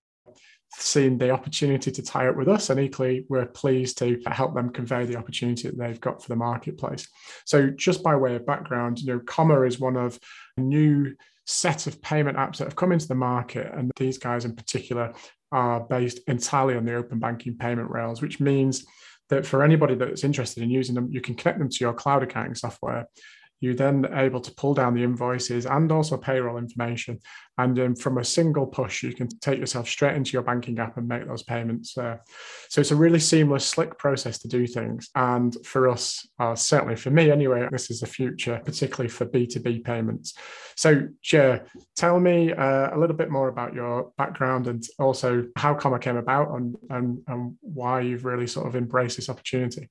[0.74, 4.70] seen the opportunity to tie up with us, and equally, we're pleased to help them
[4.70, 7.08] convey the opportunity that they've got for the marketplace.
[7.46, 10.18] So, just by way of background, you know, Comma is one of
[10.58, 11.14] a new
[11.46, 15.14] set of payment apps that have come into the market, and these guys in particular
[15.52, 18.84] are based entirely on the open banking payment rails, which means
[19.28, 22.22] that for anybody that's interested in using them, you can connect them to your cloud
[22.22, 23.06] accounting software
[23.62, 27.20] you're then able to pull down the invoices and also payroll information.
[27.58, 31.06] And from a single push, you can take yourself straight into your banking app and
[31.06, 31.94] make those payments.
[31.94, 32.22] there.
[32.68, 35.10] so it's a really seamless, slick process to do things.
[35.14, 39.84] And for us, uh, certainly for me anyway, this is the future, particularly for B2B
[39.84, 40.34] payments.
[40.76, 45.74] So, Ger, tell me uh, a little bit more about your background and also how
[45.74, 49.88] Comma came about and, and, and why you've really sort of embraced this opportunity.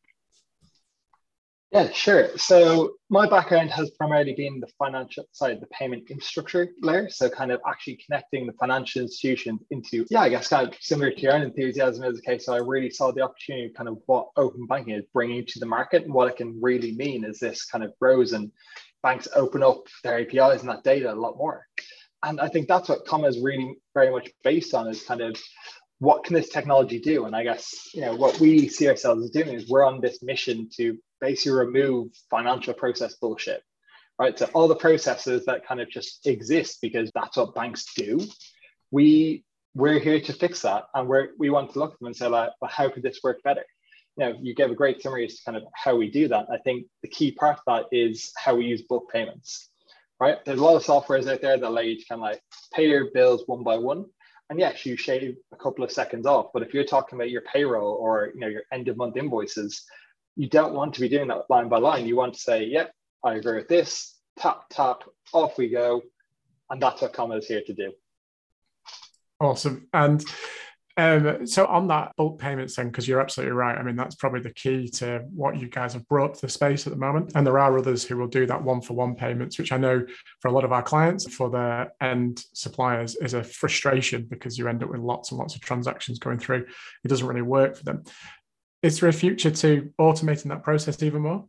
[1.71, 2.37] Yeah, sure.
[2.37, 7.09] So my background has primarily been the financial side, the payment infrastructure layer.
[7.09, 11.11] So kind of actually connecting the financial institutions into, yeah, I guess kind of similar
[11.11, 12.45] to your own enthusiasm as a case.
[12.45, 15.65] So I really saw the opportunity kind of what open banking is bringing to the
[15.65, 18.51] market and what it can really mean as this kind of grows and
[19.01, 21.65] banks open up their APIs and that data a lot more.
[22.23, 25.37] And I think that's what Comma is really very much based on is kind of
[26.01, 27.25] what can this technology do?
[27.25, 30.23] And I guess, you know, what we see ourselves as doing is we're on this
[30.23, 33.61] mission to basically remove financial process bullshit,
[34.17, 34.37] right?
[34.37, 38.19] So all the processes that kind of just exist because that's what banks do,
[38.89, 39.43] we
[39.75, 42.25] we're here to fix that, and we're we want to look at them and say
[42.25, 43.63] like, well, how could this work better?
[44.17, 46.47] You know, you gave a great summary as to kind of how we do that.
[46.51, 49.69] I think the key part of that is how we use bulk payments,
[50.19, 50.43] right?
[50.45, 52.41] There's a lot of softwares out there that allow you to kind of like
[52.73, 54.05] pay your bills one by one.
[54.51, 56.47] And yes, you shave a couple of seconds off.
[56.53, 59.85] But if you're talking about your payroll or you know your end of month invoices,
[60.35, 62.05] you don't want to be doing that line by line.
[62.05, 66.01] You want to say, yep, I agree with this, tap, tap, off we go.
[66.69, 67.93] And that's what Comma is here to do.
[69.39, 69.87] Awesome.
[69.93, 70.21] And
[70.97, 73.77] um, so on that bulk payments thing, because you're absolutely right.
[73.77, 76.85] I mean, that's probably the key to what you guys have brought to the space
[76.87, 77.31] at the moment.
[77.35, 80.05] And there are others who will do that one for one payments, which I know
[80.39, 84.67] for a lot of our clients, for their end suppliers, is a frustration because you
[84.67, 86.65] end up with lots and lots of transactions going through.
[87.03, 88.03] It doesn't really work for them
[88.81, 91.45] is there a future to automating that process even more?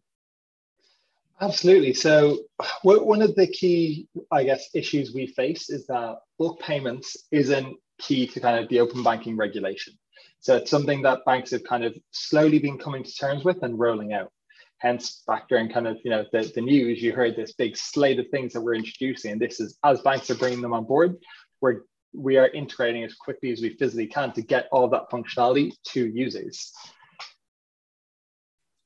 [1.40, 1.94] Absolutely.
[1.94, 2.38] So,
[2.82, 8.26] one of the key, I guess, issues we face is that bulk payments isn't key
[8.26, 9.94] to kind of the open banking regulation.
[10.40, 13.78] So, it's something that banks have kind of slowly been coming to terms with and
[13.78, 14.32] rolling out.
[14.78, 18.18] Hence, back during kind of you know the, the news, you heard this big slate
[18.18, 21.16] of things that we're introducing, and this is as banks are bringing them on board,
[21.60, 21.82] we're
[22.14, 26.06] we are integrating as quickly as we physically can to get all that functionality to
[26.06, 26.72] users.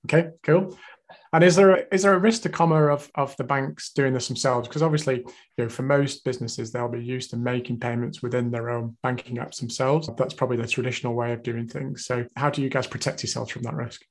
[0.07, 0.79] Okay, cool.
[1.33, 4.15] And is there a, is there a risk to comma of, of the banks doing
[4.15, 4.69] this themselves?
[4.69, 8.71] Because obviously, you know, for most businesses, they'll be used to making payments within their
[8.71, 10.09] own banking apps themselves.
[10.17, 12.07] That's probably the traditional way of doing things.
[12.07, 14.03] So, how do you guys protect yourselves from that risk?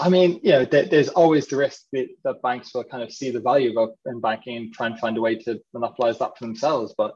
[0.00, 3.30] I mean, you know, there's always the risk that, that banks will kind of see
[3.30, 6.46] the value of open banking and try and find a way to monopolize that for
[6.46, 6.94] themselves.
[6.98, 7.14] But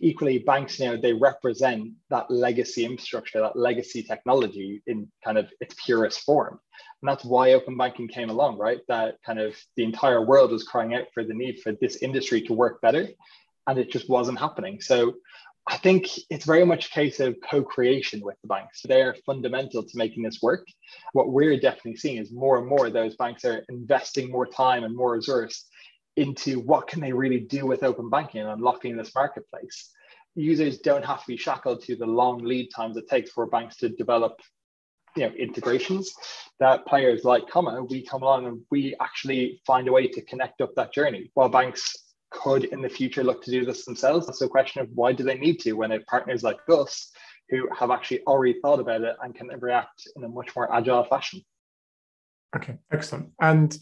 [0.00, 5.74] equally banks know they represent that legacy infrastructure that legacy technology in kind of its
[5.84, 6.58] purest form.
[7.02, 8.80] And that's why open banking came along right?
[8.88, 12.42] That kind of the entire world was crying out for the need for this industry
[12.42, 13.08] to work better
[13.66, 14.80] and it just wasn't happening.
[14.80, 15.14] So
[15.66, 18.82] i think it's very much a case of co-creation with the banks.
[18.84, 20.66] They're fundamental to making this work.
[21.12, 24.94] What we're definitely seeing is more and more those banks are investing more time and
[24.94, 25.66] more resource
[26.16, 29.90] into what can they really do with open banking and unlocking this marketplace.
[30.36, 33.76] Users don't have to be shackled to the long lead times it takes for banks
[33.76, 34.40] to develop
[35.16, 36.12] you know, integrations
[36.60, 40.60] that players like Comma, we come along and we actually find a way to connect
[40.60, 41.30] up that journey.
[41.34, 41.96] While banks
[42.30, 45.22] could in the future look to do this themselves, it's a question of why do
[45.22, 47.12] they need to when it partners like us
[47.50, 51.04] who have actually already thought about it and can react in a much more agile
[51.04, 51.40] fashion.
[52.56, 53.30] Okay, excellent.
[53.40, 53.76] And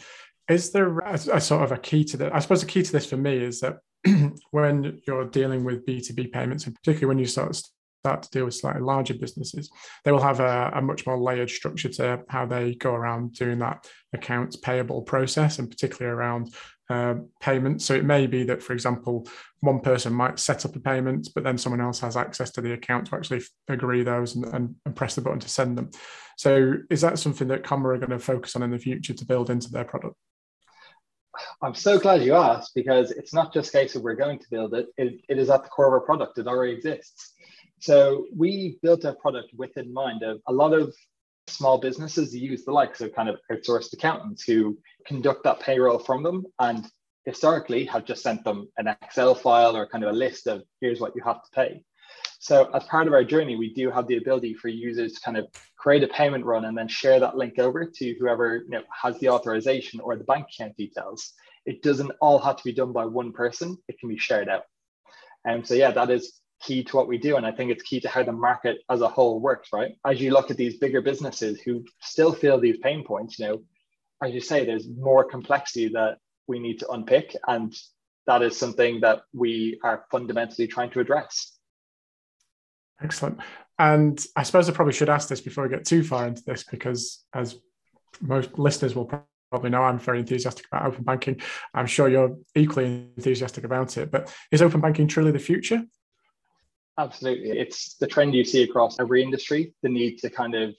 [0.48, 2.34] is there a, a, sort of a key to that?
[2.34, 3.78] I suppose the key to this for me is that
[4.50, 7.60] when you're dealing with B2B payments, and particularly when you start
[8.02, 9.70] start to deal with slightly larger businesses,
[10.04, 13.60] they will have a, a, much more layered structure to how they go around doing
[13.60, 16.52] that accounts payable process, and particularly around
[16.90, 17.84] uh, payments.
[17.84, 19.28] So it may be that, for example,
[19.60, 22.72] one person might set up a payment, but then someone else has access to the
[22.72, 25.90] account to actually agree those and, and, and press the button to send them.
[26.36, 29.24] So is that something that Comma are going to focus on in the future to
[29.24, 30.16] build into their product?
[31.62, 34.50] I'm so glad you asked because it's not just a case of we're going to
[34.50, 36.38] build it, it, it is at the core of our product.
[36.38, 37.34] It already exists.
[37.80, 40.94] So we built our product with in mind of a lot of
[41.48, 46.22] small businesses use the likes of kind of outsourced accountants who conduct that payroll from
[46.22, 46.86] them and
[47.24, 51.00] historically have just sent them an Excel file or kind of a list of here's
[51.00, 51.82] what you have to pay.
[52.38, 55.36] So as part of our journey, we do have the ability for users to kind
[55.36, 55.46] of
[55.76, 59.16] create a payment run and then share that link over to whoever you know, has
[59.20, 61.34] the authorization or the bank account details.
[61.66, 63.78] It doesn't all have to be done by one person.
[63.86, 64.64] It can be shared out.
[65.44, 67.36] And so, yeah, that is key to what we do.
[67.36, 69.92] And I think it's key to how the market as a whole works, right?
[70.04, 73.62] As you look at these bigger businesses who still feel these pain points, you know,
[74.22, 77.36] as you say, there's more complexity that we need to unpick.
[77.46, 77.72] And
[78.26, 81.56] that is something that we are fundamentally trying to address.
[83.02, 83.38] Excellent.
[83.78, 86.64] And I suppose I probably should ask this before we get too far into this,
[86.64, 87.56] because as
[88.20, 89.10] most listeners will
[89.50, 91.40] probably know, I'm very enthusiastic about open banking.
[91.74, 94.10] I'm sure you're equally enthusiastic about it.
[94.10, 95.82] But is open banking truly the future?
[96.98, 97.58] Absolutely.
[97.58, 100.74] It's the trend you see across every industry, the need to kind of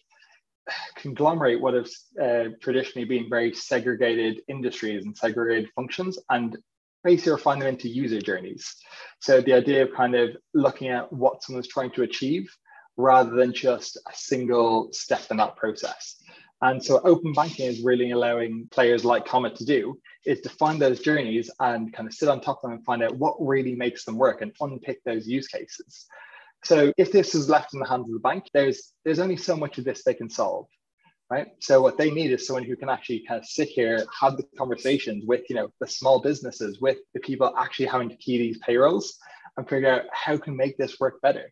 [0.96, 6.58] conglomerate what has uh, traditionally been very segregated industries and segregated functions and
[7.04, 8.76] basically refine them into user journeys.
[9.20, 12.50] So the idea of kind of looking at what someone's trying to achieve
[12.98, 16.18] rather than just a single step in that process.
[16.62, 20.82] And so open banking is really allowing players like Comma to do is to find
[20.82, 23.76] those journeys and kind of sit on top of them and find out what really
[23.76, 26.06] makes them work and unpick those use cases.
[26.64, 29.58] So if this is left in the hands of the bank, there's there's only so
[29.58, 30.68] much of this they can solve
[31.34, 31.48] right?
[31.60, 34.46] So what they need is someone who can actually kind of sit here, have the
[34.56, 38.60] conversations with, you know, the small businesses, with the people actually having to key these
[38.60, 39.18] payrolls
[39.58, 41.52] and figure out how can make this work better.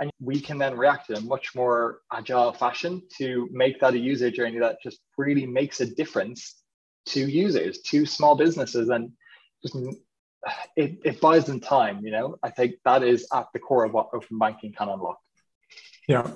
[0.00, 3.98] And we can then react in a much more agile fashion to make that a
[3.98, 6.62] user journey that just really makes a difference
[7.06, 9.12] to users, to small businesses, and
[9.62, 9.74] just
[10.76, 12.04] it, it buys them time.
[12.04, 15.18] You know, I think that is at the core of what open banking can unlock.
[16.06, 16.30] Yeah.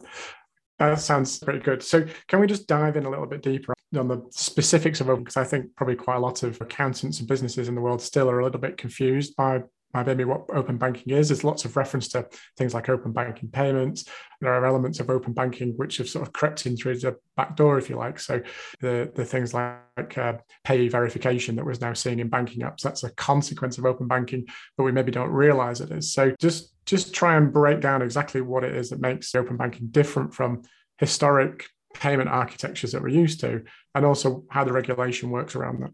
[0.80, 1.82] That sounds pretty good.
[1.82, 5.24] So, can we just dive in a little bit deeper on the specifics of open?
[5.24, 8.30] Because I think probably quite a lot of accountants and businesses in the world still
[8.30, 9.60] are a little bit confused by
[9.92, 11.28] maybe what open banking is.
[11.28, 14.04] There's lots of reference to things like open banking payments.
[14.40, 17.56] There are elements of open banking which have sort of crept in through the back
[17.56, 18.20] door, if you like.
[18.20, 18.40] So
[18.80, 23.04] the, the things like uh, pay verification that we're now seeing in banking apps, that's
[23.04, 24.46] a consequence of open banking,
[24.76, 26.12] but we maybe don't realize it is.
[26.12, 29.88] So just just try and break down exactly what it is that makes open banking
[29.88, 30.62] different from
[30.98, 33.64] historic payment architectures that we're used to,
[33.94, 35.90] and also how the regulation works around that.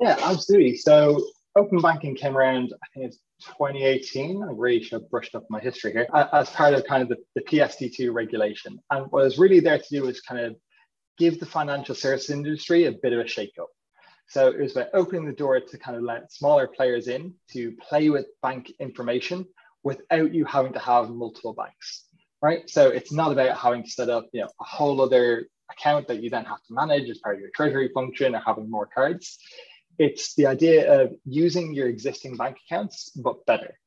[0.00, 0.76] Yeah, absolutely.
[0.76, 1.24] So
[1.58, 4.42] open banking came around, I think it's 2018.
[4.42, 7.16] I really should have brushed up my history here as part of kind of the,
[7.34, 8.78] the PSD2 regulation.
[8.90, 10.56] And what it's really there to do is kind of
[11.18, 13.66] give the financial service industry a bit of a shakeup.
[14.28, 17.72] So it was about opening the door to kind of let smaller players in to
[17.88, 19.46] play with bank information
[19.82, 22.04] without you having to have multiple banks,
[22.42, 22.68] right?
[22.68, 26.22] So it's not about having to set up, you know, a whole other account that
[26.22, 29.38] you then have to manage as part of your treasury function or having more cards.
[29.98, 33.78] It's the idea of using your existing bank accounts, but better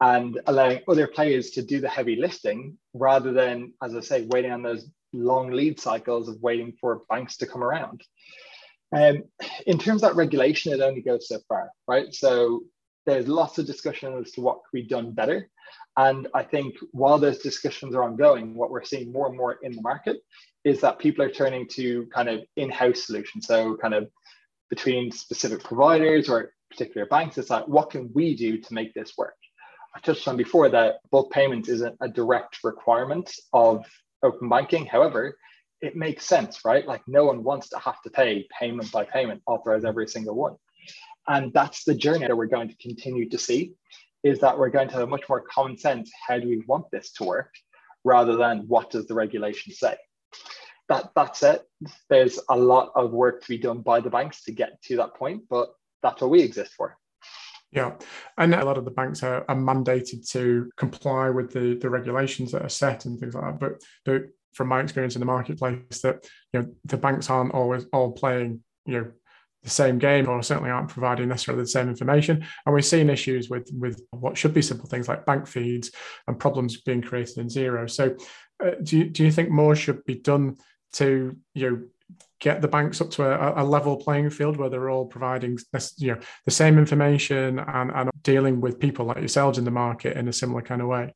[0.00, 4.50] and allowing other players to do the heavy lifting rather than, as I say, waiting
[4.52, 8.02] on those long lead cycles of waiting for banks to come around.
[8.94, 9.24] Um,
[9.66, 12.12] in terms of that regulation, it only goes so far, right?
[12.12, 12.64] So
[13.06, 15.48] there's lots of discussion as to what could be done better.
[15.96, 19.72] And I think while those discussions are ongoing, what we're seeing more and more in
[19.72, 20.18] the market
[20.64, 23.46] is that people are turning to kind of in-house solutions.
[23.46, 24.10] So kind of
[24.70, 29.12] between specific providers or particular banks, it's like, what can we do to make this
[29.16, 29.36] work?
[29.94, 33.84] I touched on before that bulk payments isn't a direct requirement of
[34.22, 34.86] open banking.
[34.86, 35.36] However,
[35.80, 36.86] it makes sense, right?
[36.86, 40.56] Like no one wants to have to pay payment by payment, authorize every single one.
[41.28, 43.74] And that's the journey that we're going to continue to see
[44.24, 46.10] is that we're going to have a much more common sense.
[46.26, 47.50] How do we want this to work
[48.04, 49.96] rather than what does the regulation say?
[50.88, 51.62] That, that's it.
[52.10, 55.14] There's a lot of work to be done by the banks to get to that
[55.14, 55.70] point, but
[56.02, 56.96] that's what we exist for.
[57.72, 57.94] Yeah,
[58.38, 62.52] and a lot of the banks are, are, mandated to comply with the, the regulations
[62.52, 63.58] that are set and things like that.
[63.58, 64.22] But, but
[64.54, 68.62] from my experience in the marketplace, that you know the banks aren't always all playing
[68.86, 69.10] you know
[69.64, 72.46] the same game or certainly aren't providing necessarily the same information.
[72.64, 75.90] And we're seeing issues with with what should be simple things like bank feeds
[76.28, 78.16] and problems being created in Xero So,
[78.64, 80.56] uh, do you, do you think more should be done
[80.94, 81.82] to you know
[82.40, 85.58] get the banks up to a, a, level playing field where they're all providing
[85.96, 90.16] you know the same information and, and dealing with people like yourselves in the market
[90.16, 91.14] in a similar kind of way.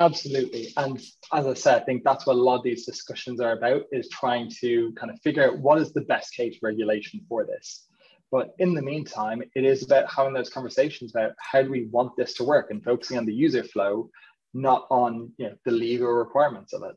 [0.00, 0.72] Absolutely.
[0.76, 1.00] And
[1.32, 4.08] as i said i think that's what a lot of these discussions are about is
[4.08, 7.86] trying to kind of figure out what is the best case regulation for this.
[8.30, 12.16] But in the meantime it is about having those conversations about how do we want
[12.16, 14.10] this to work and focusing on the user flow
[14.54, 16.96] not on you know the legal requirements of it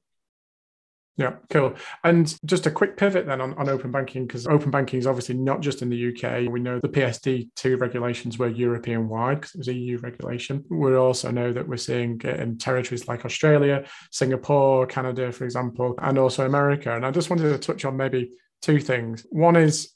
[1.21, 1.75] yeah, cool.
[2.03, 5.35] And just a quick pivot then on, on open banking, because open banking is obviously
[5.35, 6.51] not just in the UK.
[6.51, 10.65] We know the PSD2 regulations were European wide because it was EU regulation.
[10.69, 16.17] We also know that we're seeing in territories like Australia, Singapore, Canada, for example, and
[16.17, 16.95] also America.
[16.95, 18.31] And I just wanted to touch on maybe
[18.63, 19.23] two things.
[19.29, 19.91] One is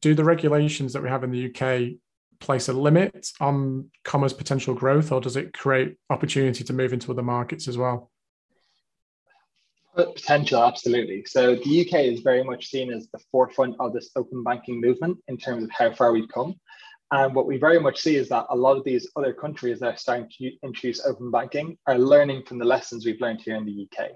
[0.00, 1.96] do the regulations that we have in the UK
[2.40, 7.12] place a limit on Comma's potential growth, or does it create opportunity to move into
[7.12, 8.10] other markets as well?
[9.96, 11.24] Potential, absolutely.
[11.24, 15.16] So the UK is very much seen as the forefront of this open banking movement
[15.28, 16.54] in terms of how far we've come.
[17.12, 19.94] And what we very much see is that a lot of these other countries that
[19.94, 23.64] are starting to introduce open banking are learning from the lessons we've learned here in
[23.64, 24.10] the UK.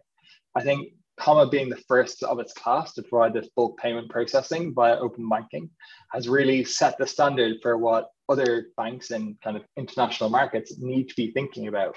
[0.54, 4.74] I think Comma being the first of its class to provide this bulk payment processing
[4.74, 5.70] via open banking
[6.12, 11.08] has really set the standard for what other banks in kind of international markets need
[11.08, 11.96] to be thinking about.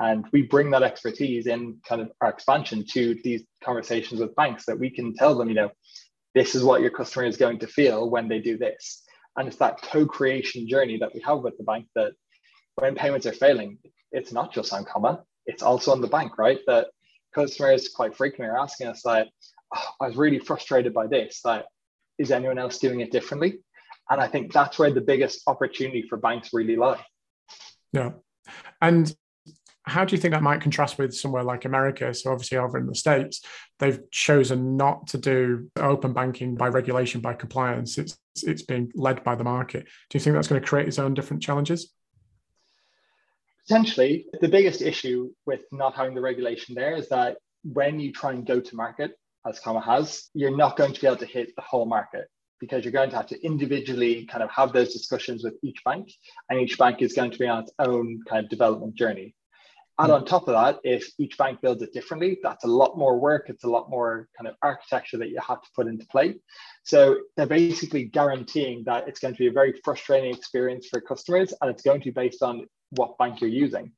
[0.00, 4.64] And we bring that expertise in kind of our expansion to these conversations with banks
[4.64, 5.70] that we can tell them, you know,
[6.34, 9.02] this is what your customer is going to feel when they do this.
[9.36, 12.12] And it's that co-creation journey that we have with the bank that
[12.76, 13.78] when payments are failing,
[14.10, 16.60] it's not just on Comma, it's also on the bank, right?
[16.66, 16.88] That
[17.34, 19.28] customers quite frequently are asking us like,
[19.74, 21.42] oh, I was really frustrated by this.
[21.44, 21.66] Like,
[22.18, 23.58] is anyone else doing it differently?
[24.08, 27.04] And I think that's where the biggest opportunity for banks really lie.
[27.92, 28.12] Yeah.
[28.80, 29.14] And
[29.84, 32.12] how do you think that might contrast with somewhere like America?
[32.12, 33.42] So obviously over in the States,
[33.78, 37.98] they've chosen not to do open banking by regulation, by compliance.
[37.98, 39.86] It's it's being led by the market.
[40.08, 41.92] Do you think that's going to create its own different challenges?
[43.66, 44.26] Potentially.
[44.40, 48.46] The biggest issue with not having the regulation there is that when you try and
[48.46, 49.12] go to market,
[49.46, 52.28] as Comma has, you're not going to be able to hit the whole market
[52.60, 56.12] because you're going to have to individually kind of have those discussions with each bank,
[56.48, 59.34] and each bank is going to be on its own kind of development journey.
[60.00, 60.28] And on mm-hmm.
[60.28, 63.50] top of that, if each bank builds it differently, that's a lot more work.
[63.50, 66.36] It's a lot more kind of architecture that you have to put into play.
[66.84, 71.52] So they're basically guaranteeing that it's going to be a very frustrating experience for customers
[71.60, 73.92] and it's going to be based on what bank you're using.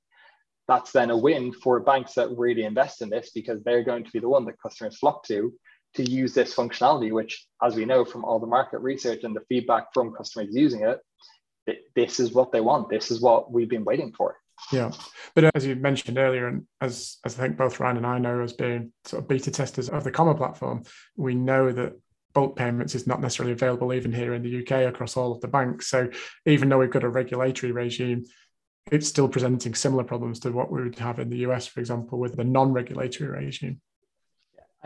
[0.67, 4.11] That's then a win for banks that really invest in this because they're going to
[4.11, 5.53] be the one that customers flock to
[5.95, 9.45] to use this functionality, which, as we know from all the market research and the
[9.49, 12.89] feedback from customers using it, this is what they want.
[12.89, 14.37] This is what we've been waiting for.
[14.71, 14.91] Yeah,
[15.35, 18.41] but as you mentioned earlier, and as as I think both Ryan and I know
[18.43, 20.85] as being sort of beta testers of the Comma platform,
[21.17, 21.95] we know that
[22.33, 25.49] bulk payments is not necessarily available even here in the UK across all of the
[25.49, 25.89] banks.
[25.89, 26.09] So
[26.47, 28.25] even though we've got a regulatory regime,
[28.91, 32.19] it's still presenting similar problems to what we would have in the US, for example,
[32.19, 33.81] with the non-regulatory regime.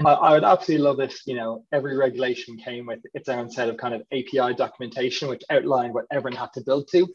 [0.04, 3.68] I, I would absolutely love if you know every regulation came with its own set
[3.68, 7.06] of kind of API documentation, which outlined what everyone had to build to.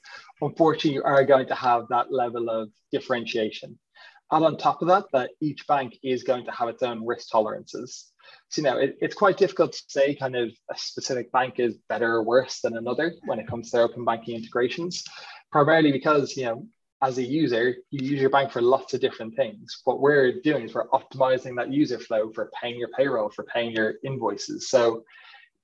[0.42, 3.78] Unfortunately, you are going to have that level of differentiation.
[4.32, 7.30] And on top of that, that each bank is going to have its own risk
[7.30, 8.12] tolerances.
[8.50, 11.78] So, you know, it, it's quite difficult to say kind of a specific bank is
[11.90, 15.04] better or worse than another when it comes to open banking integrations,
[15.52, 16.66] primarily because, you know,
[17.02, 19.82] as a user, you use your bank for lots of different things.
[19.86, 23.72] What we're doing is we're optimizing that user flow for paying your payroll, for paying
[23.72, 24.70] your invoices.
[24.70, 25.04] So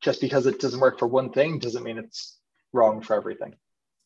[0.02, 2.38] just because it doesn't work for one thing doesn't mean it's
[2.74, 3.56] wrong for everything.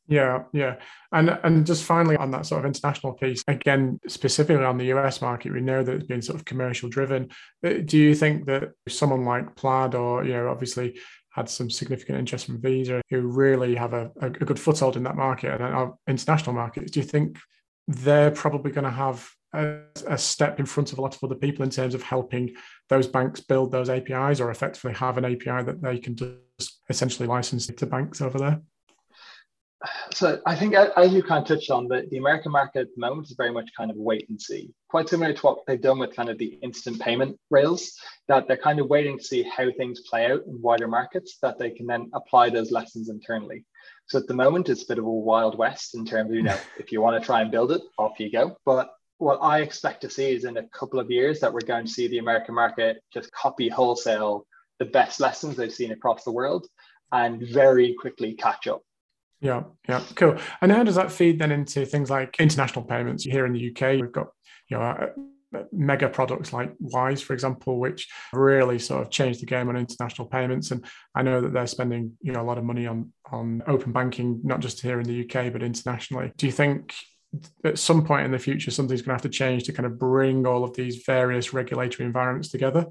[0.07, 0.75] Yeah, yeah.
[1.13, 5.21] And and just finally on that sort of international piece, again, specifically on the US
[5.21, 7.29] market, we know that it's been sort of commercial driven.
[7.65, 10.99] Uh, do you think that someone like Plaid or, you know, obviously
[11.31, 15.15] had some significant interest from Visa who really have a, a good foothold in that
[15.15, 17.37] market and our international markets, do you think
[17.87, 21.35] they're probably going to have a, a, step in front of a lot of other
[21.35, 22.53] people in terms of helping
[22.89, 27.27] those banks build those APIs or effectively have an API that they can just essentially
[27.27, 28.61] license to banks over there?
[30.13, 33.01] So I think as you kind of touched on, the, the American market at the
[33.01, 34.71] moment is very much kind of wait and see.
[34.89, 37.93] Quite similar to what they've done with kind of the instant payment rails,
[38.27, 41.57] that they're kind of waiting to see how things play out in wider markets that
[41.57, 43.65] they can then apply those lessons internally.
[44.07, 46.43] So at the moment, it's a bit of a wild west in terms of, you
[46.43, 48.57] know, if you want to try and build it, off you go.
[48.65, 51.85] But what I expect to see is in a couple of years that we're going
[51.85, 54.45] to see the American market just copy wholesale
[54.79, 56.67] the best lessons they've seen across the world
[57.11, 58.81] and very quickly catch up.
[59.41, 60.37] Yeah, yeah, cool.
[60.61, 63.23] And how does that feed then into things like international payments?
[63.23, 64.27] Here in the UK, we've got
[64.67, 65.07] you know uh,
[65.53, 69.75] uh, mega products like Wise, for example, which really sort of changed the game on
[69.75, 70.69] international payments.
[70.69, 70.85] And
[71.15, 74.41] I know that they're spending you know a lot of money on on open banking,
[74.43, 76.31] not just here in the UK but internationally.
[76.37, 76.93] Do you think
[77.63, 79.97] at some point in the future something's going to have to change to kind of
[79.97, 82.85] bring all of these various regulatory environments together?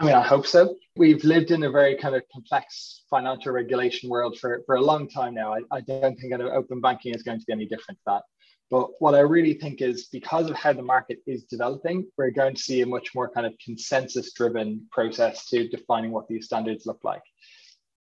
[0.00, 0.76] I mean, I hope so.
[0.96, 5.08] We've lived in a very kind of complex financial regulation world for, for a long
[5.08, 5.54] time now.
[5.54, 8.22] I, I don't think that open banking is going to be any different to that.
[8.70, 12.54] But what I really think is because of how the market is developing, we're going
[12.54, 16.86] to see a much more kind of consensus driven process to defining what these standards
[16.86, 17.22] look like.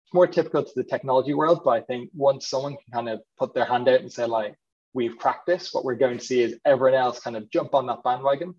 [0.06, 3.22] It's more typical to the technology world, but I think once someone can kind of
[3.38, 4.56] put their hand out and say, like,
[4.94, 7.88] we've cracked this, what we're going to see is everyone else kind of jump on
[7.88, 8.54] that bandwagon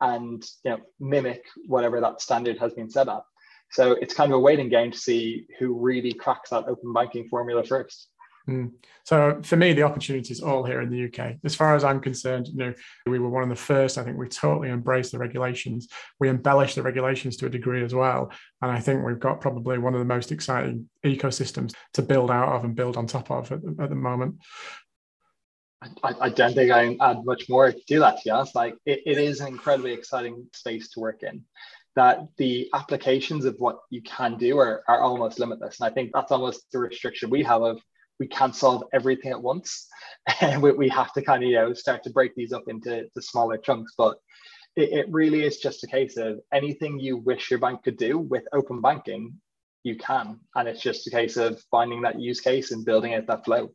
[0.00, 3.22] and you know, mimic whatever that standard has been set at.
[3.70, 7.28] So it's kind of a waiting game to see who really cracks that open banking
[7.28, 8.08] formula first.
[8.48, 8.72] Mm.
[9.04, 11.36] So for me, the opportunity is all here in the UK.
[11.44, 12.74] As far as I'm concerned, you know,
[13.06, 13.96] we were one of the first.
[13.96, 15.88] I think we totally embraced the regulations.
[16.20, 18.30] We embellished the regulations to a degree as well,
[18.60, 22.50] and I think we've got probably one of the most exciting ecosystems to build out
[22.50, 24.36] of and build on top of at at the moment.
[26.02, 28.18] I, I, don't think I add much more to that.
[28.18, 31.44] To be honest, like it, it is an incredibly exciting space to work in.
[31.96, 36.10] That the applications of what you can do are, are almost limitless, and I think
[36.12, 37.80] that's almost the restriction we have of
[38.20, 39.86] we can't solve everything at once,
[40.40, 43.06] and we, we have to kind of you know start to break these up into
[43.14, 43.94] the smaller chunks.
[43.96, 44.16] But
[44.76, 48.18] it, it really is just a case of anything you wish your bank could do
[48.18, 49.34] with open banking,
[49.82, 53.26] you can, and it's just a case of finding that use case and building out
[53.26, 53.70] that flow.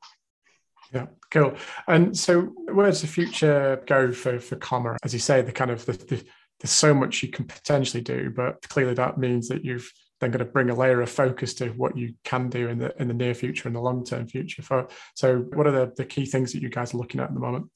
[0.93, 1.55] Yeah, cool.
[1.87, 4.97] And so, where's the future go for for Comma?
[5.03, 6.23] As you say, the kind of the, the,
[6.59, 10.39] there's so much you can potentially do, but clearly that means that you've then got
[10.39, 13.13] to bring a layer of focus to what you can do in the in the
[13.13, 14.61] near future and the long term future.
[14.61, 17.33] For so, what are the, the key things that you guys are looking at at
[17.33, 17.69] the moment?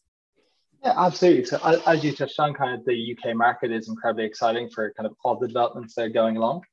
[0.83, 1.45] Yeah, absolutely.
[1.45, 5.07] So as you touched on, kind of the UK market is incredibly exciting for kind
[5.07, 6.63] of all the developments that are going along.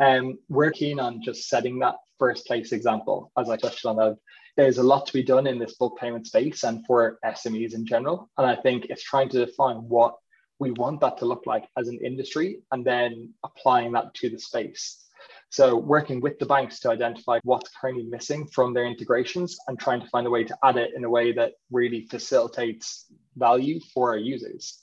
[0.00, 4.00] And um, we're keen on just setting that first place example, as I touched on,
[4.00, 4.18] of
[4.56, 7.86] there's a lot to be done in this bulk payment space and for SMEs in
[7.86, 8.30] general.
[8.36, 10.16] And I think it's trying to define what
[10.58, 14.38] we want that to look like as an industry and then applying that to the
[14.38, 15.06] space.
[15.48, 20.00] So working with the banks to identify what's currently missing from their integrations and trying
[20.00, 24.10] to find a way to add it in a way that really facilitates value for
[24.10, 24.78] our users.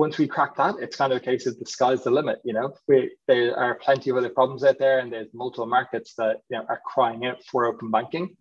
[0.00, 2.40] Once we crack that, it's kind of a case of the sky's the limit.
[2.42, 6.14] You know, we, there are plenty of other problems out there, and there's multiple markets
[6.16, 8.34] that you know are crying out for open banking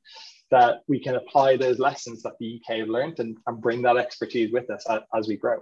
[0.52, 3.98] that we can apply those lessons that the UK have learned and, and bring that
[3.98, 5.60] expertise with us as, as we grow.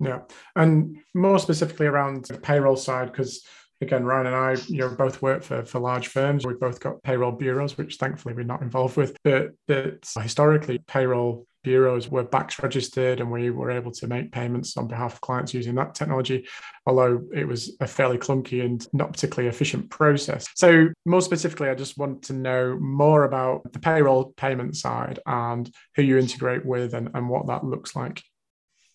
[0.00, 0.22] Yeah,
[0.56, 3.46] and more specifically around the payroll side, because
[3.80, 6.44] again, Ryan and I, you know, both work for, for large firms.
[6.44, 9.16] We've both got payroll bureaus, which thankfully we're not involved with.
[9.22, 14.76] But, but historically, payroll bureaus were BACS registered and we were able to make payments
[14.76, 16.46] on behalf of clients using that technology,
[16.86, 20.46] although it was a fairly clunky and not particularly efficient process.
[20.54, 25.70] So, more specifically, I just want to know more about the payroll payment side and
[25.96, 28.22] who you integrate with and, and what that looks like.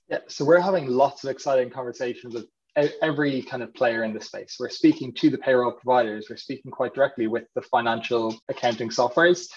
[0.10, 2.46] Yeah, so we're having lots of exciting conversations with
[3.02, 4.58] every kind of player in the space.
[4.60, 6.28] We're speaking to the payroll providers.
[6.30, 9.48] We're speaking quite directly with the financial accounting softwares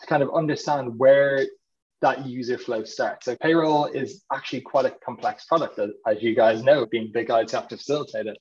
[0.00, 1.44] to kind of understand where
[2.00, 3.24] that user flow starts.
[3.24, 7.52] So payroll is actually quite a complex product, as you guys know, being big guys
[7.52, 8.38] have to facilitate it.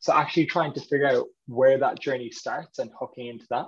[0.00, 3.66] So actually trying to figure out where that journey starts and hooking into that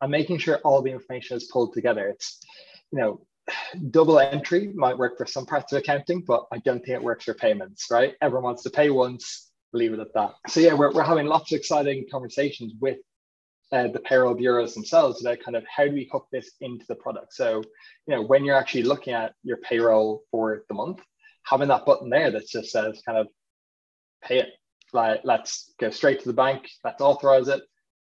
[0.00, 2.08] and making sure all the information is pulled together.
[2.08, 2.40] It's,
[2.90, 3.26] you know,
[3.90, 7.24] double entry might work for some parts of accounting, but I don't think it works
[7.24, 8.14] for payments, right?
[8.22, 10.32] Everyone wants to pay once, leave it at that.
[10.48, 12.98] So yeah, we're, we're having lots of exciting conversations with
[13.72, 16.94] uh, the payroll bureaus themselves about kind of how do we hook this into the
[16.94, 17.34] product.
[17.34, 17.62] So,
[18.06, 21.00] you know, when you're actually looking at your payroll for the month,
[21.44, 23.28] having that button there that just says kind of
[24.22, 24.48] pay it,
[24.92, 27.62] like let's go straight to the bank, let's authorize it,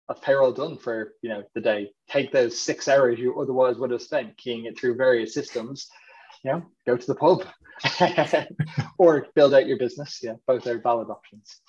[0.07, 1.91] of payroll done for you know the day.
[2.09, 5.87] Take those six hours you otherwise would have spent keying it through various systems.
[6.43, 7.45] You know, go to the pub
[8.97, 10.19] or build out your business.
[10.21, 11.61] Yeah, both are valid options.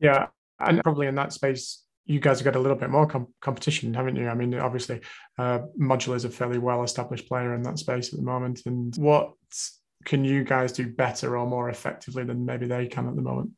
[0.00, 0.28] Yeah,
[0.60, 3.94] and probably in that space, you guys have got a little bit more com- competition,
[3.94, 4.28] haven't you?
[4.28, 5.00] I mean, obviously,
[5.38, 8.62] uh, Modulr is a fairly well-established player in that space at the moment.
[8.66, 9.32] And what
[10.04, 13.52] can you guys do better or more effectively than maybe they can at the moment?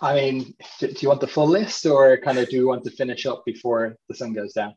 [0.00, 2.84] I mean, do, do, you want the full list or kind of do you want
[2.84, 4.74] to finish up before the sun goes down?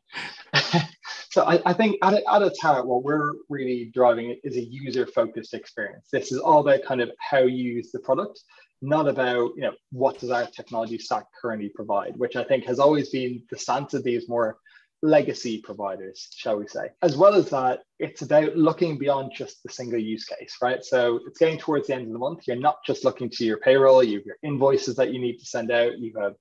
[1.30, 5.52] so I, I, think at, at its heart, what we're really driving is a user-focused
[5.52, 6.08] experience.
[6.10, 8.40] This is all about kind of how you use the product,
[8.82, 12.78] not about, you know, what does our technology stack currently provide, which I think has
[12.78, 14.58] always been the stance of these more
[15.02, 16.88] legacy providers, shall we say.
[17.02, 20.84] As well as that, it's about looking beyond just the single use case, right?
[20.84, 22.46] So it's getting towards the end of the month.
[22.46, 25.46] You're not just looking to your payroll, you have your invoices that you need to
[25.46, 26.34] send out, you have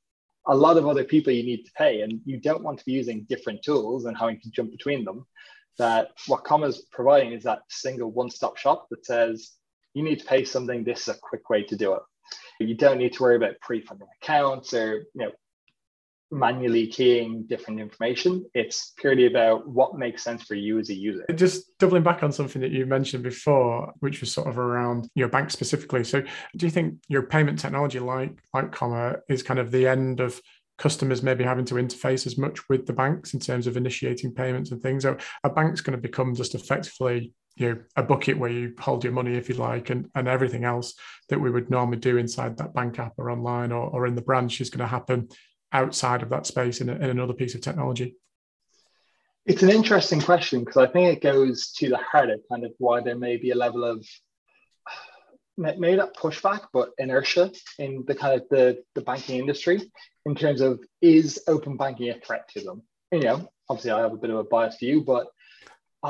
[0.48, 2.92] a lot of other people you need to pay, and you don't want to be
[2.92, 5.26] using different tools and having to jump between them.
[5.78, 9.52] That what Comma is providing is that single one-stop shop that says
[9.94, 12.02] you need to pay something, this is a quick way to do it.
[12.60, 15.32] You don't need to worry about pre-funding accounts or you know
[16.32, 18.46] manually keying different information.
[18.54, 21.26] It's purely about what makes sense for you as a user.
[21.34, 25.30] Just doubling back on something that you mentioned before, which was sort of around your
[25.30, 26.04] bank specifically.
[26.04, 26.22] So
[26.56, 30.40] do you think your payment technology like like Comma is kind of the end of
[30.78, 34.72] customers maybe having to interface as much with the banks in terms of initiating payments
[34.72, 35.04] and things?
[35.04, 39.04] So a bank's going to become just effectively you know a bucket where you hold
[39.04, 40.94] your money if you like and, and everything else
[41.30, 44.22] that we would normally do inside that bank app or online or, or in the
[44.22, 45.30] branch is going to happen
[45.72, 48.16] outside of that space in, a, in another piece of technology?
[49.46, 52.72] It's an interesting question because I think it goes to the heart of kind of
[52.80, 54.06] why there may be a level of
[55.58, 59.92] maybe not pushback, but inertia in the kind of the, the banking industry
[60.26, 62.82] in terms of is open banking a threat to them?
[63.12, 65.28] You know, obviously I have a bit of a biased view, but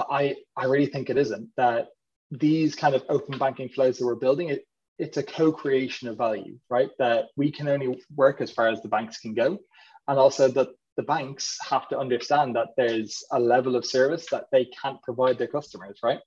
[0.10, 1.50] I I really think it isn't.
[1.58, 1.88] That
[2.32, 4.66] these kind of open banking flows that we're building, it,
[4.98, 6.90] it's a co-creation of value, right?
[7.00, 9.60] That we can only work as far as the banks can go.
[10.08, 14.46] And also that the banks have to understand that there's a level of service that
[14.52, 16.20] they can't provide their customers, right?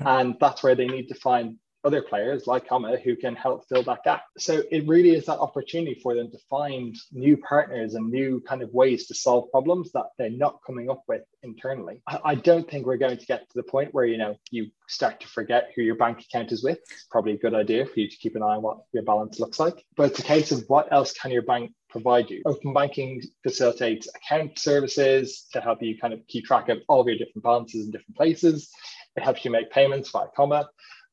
[0.00, 3.82] And that's where they need to find other players like Comma who can help fill
[3.84, 4.22] that gap.
[4.38, 8.62] So it really is that opportunity for them to find new partners and new kind
[8.62, 12.02] of ways to solve problems that they're not coming up with internally.
[12.06, 14.70] I, I don't think we're going to get to the point where you know you
[14.88, 16.78] start to forget who your bank account is with.
[16.90, 19.38] It's probably a good idea for you to keep an eye on what your balance
[19.38, 19.84] looks like.
[19.96, 22.42] But it's a case of what else can your bank provide you.
[22.44, 27.06] Open banking facilitates account services to help you kind of keep track of all of
[27.06, 28.70] your different balances in different places.
[29.16, 30.68] It helps you make payments via Comma.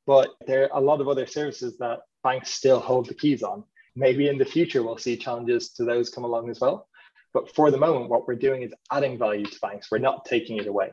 [0.06, 3.64] But there are a lot of other services that banks still hold the keys on.
[3.96, 6.88] Maybe in the future, we'll see challenges to those come along as well.
[7.34, 9.90] But for the moment, what we're doing is adding value to banks.
[9.92, 10.92] We're not taking it away.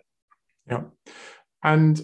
[0.68, 0.82] Yeah.
[1.62, 2.00] And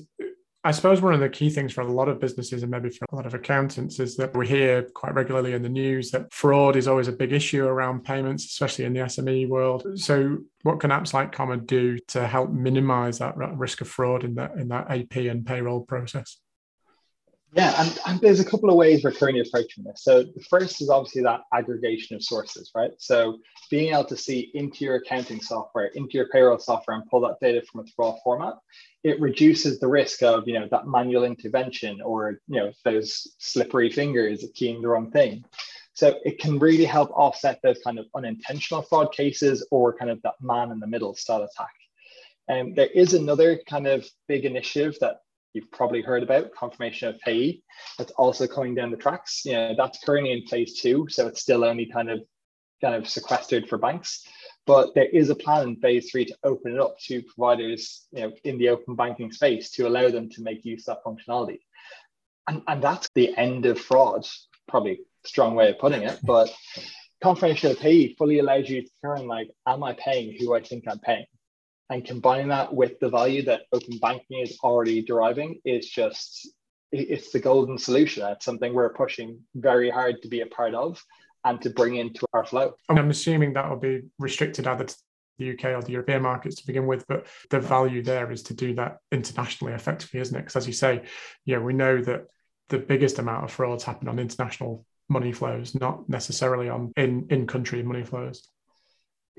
[0.64, 3.06] I suppose one of the key things for a lot of businesses and maybe for
[3.10, 6.76] a lot of accountants is that we hear quite regularly in the news that fraud
[6.76, 9.86] is always a big issue around payments, especially in the SME world.
[9.98, 14.34] So, what can apps like Comma do to help minimize that risk of fraud in
[14.34, 16.38] that in that AP and payroll process?
[17.52, 20.02] Yeah, and, and, there's a couple of ways we're currently approaching this.
[20.02, 22.90] So the first is obviously that aggregation of sources, right?
[22.98, 23.38] So
[23.70, 27.40] being able to see into your accounting software, into your payroll software, and pull that
[27.40, 28.54] data from its raw format,
[29.02, 33.90] it reduces the risk of you know that manual intervention or you know those slippery
[33.90, 35.42] fingers keying the wrong thing.
[35.94, 40.20] So it can really help offset those kind of unintentional fraud cases or kind of
[40.22, 41.72] that man in the middle style attack.
[42.46, 45.22] And um, there is another kind of big initiative that
[45.58, 47.62] you've probably heard about confirmation of payee.
[47.98, 49.44] That's also coming down the tracks.
[49.44, 52.20] You know, that's currently in phase two, so it's still only kind of
[52.80, 54.24] kind of sequestered for banks.
[54.66, 58.22] But there is a plan in phase three to open it up to providers, you
[58.22, 61.60] know, in the open banking space to allow them to make use of that functionality.
[62.46, 64.26] And, and that's the end of fraud,
[64.68, 66.54] probably strong way of putting it, but
[67.22, 70.84] confirmation of payee fully allows you to turn like, am I paying who I think
[70.86, 71.26] I'm paying?
[71.90, 76.48] And combining that with the value that open banking is already deriving is just
[76.90, 78.26] it's the golden solution.
[78.26, 81.02] It's something we're pushing very hard to be a part of
[81.44, 82.74] and to bring into our flow.
[82.88, 84.96] I'm assuming that will be restricted either to
[85.38, 88.54] the UK or the European markets to begin with, but the value there is to
[88.54, 90.40] do that internationally effectively, isn't it?
[90.40, 91.04] Because as you say,
[91.44, 92.26] yeah, we know that
[92.68, 97.46] the biggest amount of frauds happen on international money flows, not necessarily on in in
[97.46, 98.48] country money flows.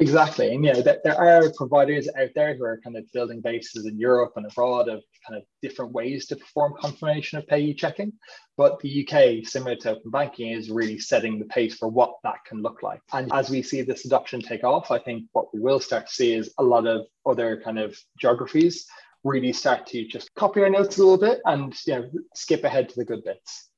[0.02, 4.00] Exactly, and yeah, there are providers out there who are kind of building bases in
[4.00, 8.14] Europe and abroad of kind of different ways to perform confirmation of payee checking.
[8.56, 12.46] But the UK, similar to open banking, is really setting the pace for what that
[12.48, 13.02] can look like.
[13.12, 16.14] And as we see this adoption take off, I think what we will start to
[16.14, 18.88] see is a lot of other kind of geographies
[19.26, 22.88] really start to just copy our notes a little bit and you know skip ahead
[22.88, 23.70] to the good bits.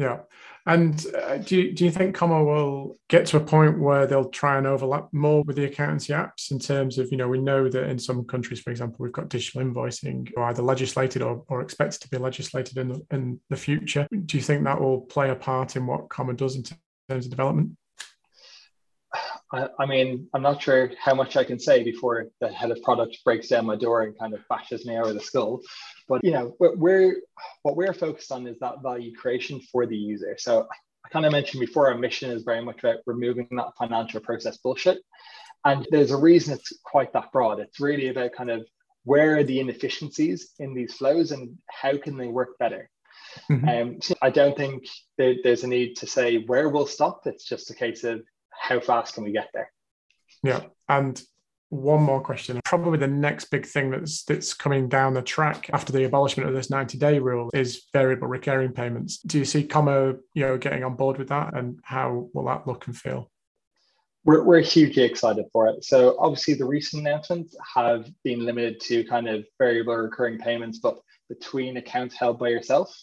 [0.00, 0.20] Yeah.
[0.64, 4.30] And uh, do, you, do you think Comma will get to a point where they'll
[4.30, 7.68] try and overlap more with the accountancy apps in terms of, you know, we know
[7.68, 11.60] that in some countries, for example, we've got digital invoicing or either legislated or, or
[11.60, 14.08] expected to be legislated in the, in the future.
[14.10, 17.30] Do you think that will play a part in what Comma does in terms of
[17.30, 17.76] development?
[19.52, 22.82] I, I, mean, I'm not sure how much I can say before the head of
[22.82, 25.60] product breaks down my door and kind of bashes me over the skull.
[26.08, 27.16] But you know, we're
[27.62, 30.36] what we're focused on is that value creation for the user.
[30.38, 30.68] So
[31.04, 34.58] I kind of mentioned before, our mission is very much about removing that financial process
[34.58, 34.98] bullshit.
[35.64, 37.60] And there's a reason it's quite that broad.
[37.60, 38.66] It's really about kind of
[39.04, 42.88] where are the inefficiencies in these flows and how can they work better.
[43.50, 43.68] Mm-hmm.
[43.68, 44.84] Um, so I don't think
[45.18, 47.22] there, there's a need to say where we'll stop.
[47.26, 48.22] It's just a case of
[48.60, 49.72] how fast can we get there?
[50.42, 50.60] Yeah.
[50.88, 51.20] And
[51.70, 52.60] one more question.
[52.64, 56.54] Probably the next big thing that's that's coming down the track after the abolishment of
[56.54, 59.18] this 90-day rule is variable recurring payments.
[59.18, 62.66] Do you see Comma, you know, getting on board with that and how will that
[62.66, 63.30] look and feel?
[64.24, 65.84] We're, we're hugely excited for it.
[65.84, 71.00] So obviously the recent announcements have been limited to kind of variable recurring payments, but
[71.28, 72.94] between accounts held by yourself,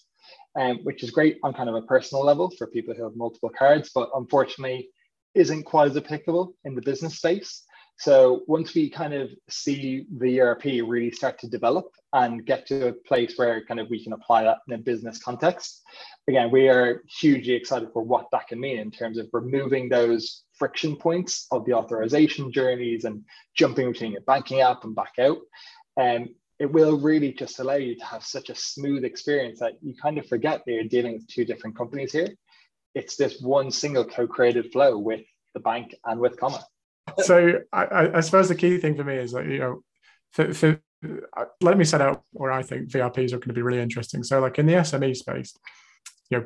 [0.60, 3.50] um, which is great on kind of a personal level for people who have multiple
[3.58, 4.90] cards, but unfortunately
[5.36, 7.64] isn't quite as applicable in the business space.
[8.00, 12.90] So once we kind of see the VRP really start to develop and get to
[12.90, 15.82] a place where kind of we can apply that in a business context,
[16.28, 20.44] again, we are hugely excited for what that can mean in terms of removing those
[20.54, 23.24] friction points of the authorization journeys and
[23.56, 25.40] jumping between a banking app and back out.
[25.98, 29.96] And it will really just allow you to have such a smooth experience that you
[30.00, 32.30] kind of forget that you're dealing with two different companies here
[32.98, 35.22] it's this one single co-created flow with
[35.54, 36.64] the bank and with Comma.
[37.20, 39.82] So I, I, suppose the key thing for me is that you know
[40.34, 40.82] for, for,
[41.38, 44.24] uh, let me set out where i think VRPs are going to be really interesting.
[44.24, 45.54] So like in the sme space
[46.30, 46.46] you know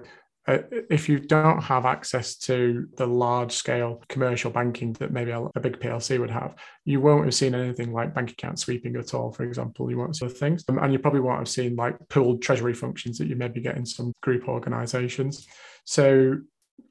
[0.90, 5.60] if you don't have access to the large scale commercial banking that maybe a, a,
[5.60, 9.32] big PLC would have, you won't have seen anything like bank account sweeping at all,
[9.32, 9.90] for example.
[9.90, 10.64] You won't see things.
[10.68, 13.78] Um, and you probably won't have seen like pooled treasury functions that you maybe get
[13.78, 15.48] in some group organizations.
[15.86, 16.38] So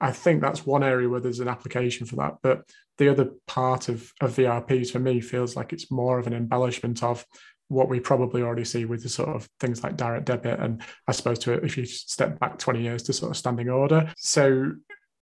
[0.01, 2.37] I think that's one area where there's an application for that.
[2.43, 2.63] But
[2.99, 7.03] the other part of, of VRPs for me feels like it's more of an embellishment
[7.03, 7.25] of
[7.71, 11.13] what we probably already see with the sort of things like direct debit and I
[11.13, 14.13] suppose to if you step back 20 years to sort of standing order.
[14.17, 14.73] So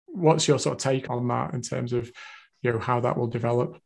[0.07, 2.11] what's your sort of take on that in terms of
[2.63, 3.79] you know how that will develop?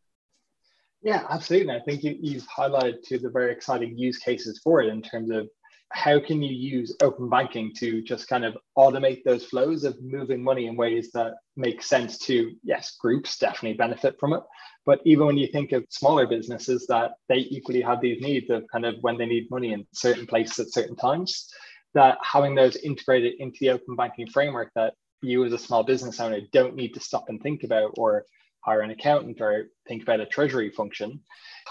[1.02, 1.74] Yeah, absolutely.
[1.74, 5.02] I think you, you've highlighted two of the very exciting use cases for it in
[5.02, 5.48] terms of
[5.92, 10.42] how can you use open banking to just kind of automate those flows of moving
[10.42, 14.42] money in ways that make sense to yes groups definitely benefit from it.
[14.84, 18.64] But even when you think of smaller businesses that they equally have these needs of
[18.72, 21.48] kind of when they need money in certain places at certain times
[21.94, 26.18] that having those integrated into the open banking framework that you as a small business
[26.20, 28.24] owner don't need to stop and think about or
[28.64, 31.20] hire an accountant or think about a treasury function.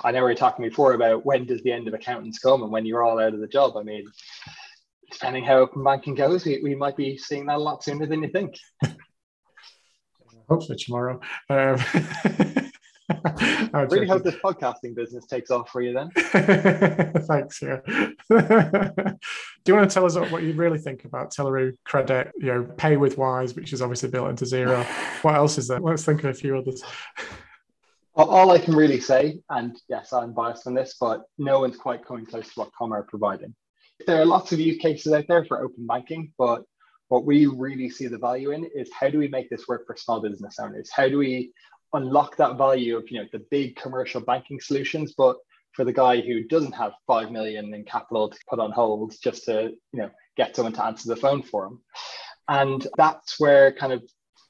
[0.03, 2.71] I know we were talking before about when does the end of accountants come and
[2.71, 3.77] when you're all out of the job.
[3.77, 4.05] I mean,
[5.11, 8.23] depending how open banking goes, we, we might be seeing that a lot sooner than
[8.23, 8.55] you think.
[10.49, 11.19] Hopefully tomorrow.
[11.49, 11.77] Um,
[13.73, 16.11] I really hope this podcasting business takes off for you then.
[17.25, 17.61] Thanks.
[17.61, 17.79] Yeah.
[17.85, 18.37] Do
[19.67, 22.97] you want to tell us what you really think about Telleroo Crezco, you know, Pay
[22.97, 24.85] with Wise, which is obviously built into Xero.
[25.23, 25.79] What else is there?
[25.79, 26.83] Let's think of a few others.
[28.13, 32.05] All I can really say, and yes, I'm biased on this, but no one's quite
[32.05, 33.55] coming close to what Comma are providing.
[34.05, 36.63] There are lots of use cases out there for open banking, but
[37.07, 39.95] what we really see the value in is how do we make this work for
[39.95, 40.89] small business owners?
[40.93, 41.51] How do we
[41.93, 45.37] unlock that value of you know the big commercial banking solutions but
[45.73, 49.45] for the guy who doesn't have 5 million in capital to put on hold just
[49.45, 51.81] to you know get someone to answer the phone for him
[52.47, 54.03] And that's where kind of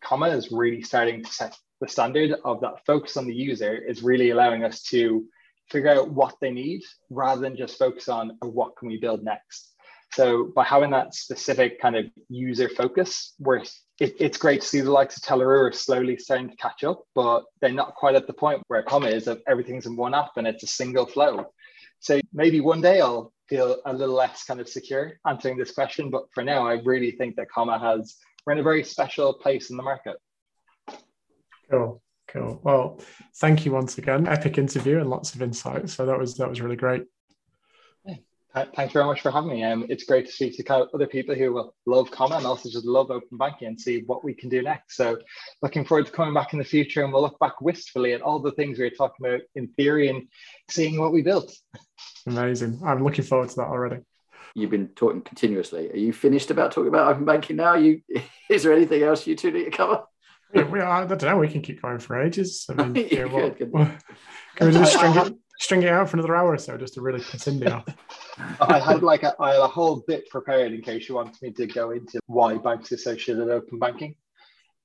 [0.04, 4.02] Comma is really starting to set the standard of that focus on the user is
[4.02, 5.26] really allowing us to
[5.70, 9.24] figure out what they need rather than just focus on oh, what can we build
[9.24, 9.74] next.
[10.14, 13.64] So by having that specific kind of user focus, where
[14.02, 17.44] it, it's great to see the likes of Telleroo slowly starting to catch up, but
[17.62, 20.48] they're not quite at the point where Comma is of everything's in one app and
[20.48, 21.46] it's a single flow.
[22.00, 26.10] So maybe one day I'll feel a little less kind of secure answering this question,
[26.10, 29.70] but for now, I really think that Comma has we're in a very special place
[29.70, 30.18] in the market.
[31.70, 32.02] Cool.
[32.28, 32.60] Cool.
[32.64, 33.00] Well,
[33.36, 34.26] thank you once again.
[34.26, 35.90] Epic interview and lots of insight.
[35.90, 37.04] So that was that was really great.
[38.76, 39.64] Thanks very much for having me.
[39.64, 42.46] Um, it's great to speak to kind of other people who will love Comma and
[42.46, 44.98] also just love open banking and see what we can do next.
[44.98, 45.18] So
[45.62, 48.40] looking forward to coming back in the future and we'll look back wistfully at all
[48.40, 50.28] the things we were talking about in theory and
[50.70, 51.56] seeing what we built.
[52.28, 52.82] Amazing.
[52.86, 54.02] I'm looking forward to that already.
[54.54, 55.90] You've been talking continuously.
[55.90, 57.70] Are you finished about talking about open banking now?
[57.70, 58.02] Are you
[58.50, 60.04] is there anything else you two need to cover?
[60.54, 61.38] Yeah, we are, I don't know.
[61.38, 62.66] We can keep going for ages.
[62.70, 63.98] I mean, yeah, what, good, good.
[64.56, 67.02] can we just string it, string it out for another hour or so just to
[67.02, 67.70] really continue?
[68.60, 71.52] I had like a, I had a whole bit prepared in case you wanted me
[71.52, 74.16] to go into why banks are so shit associated open banking.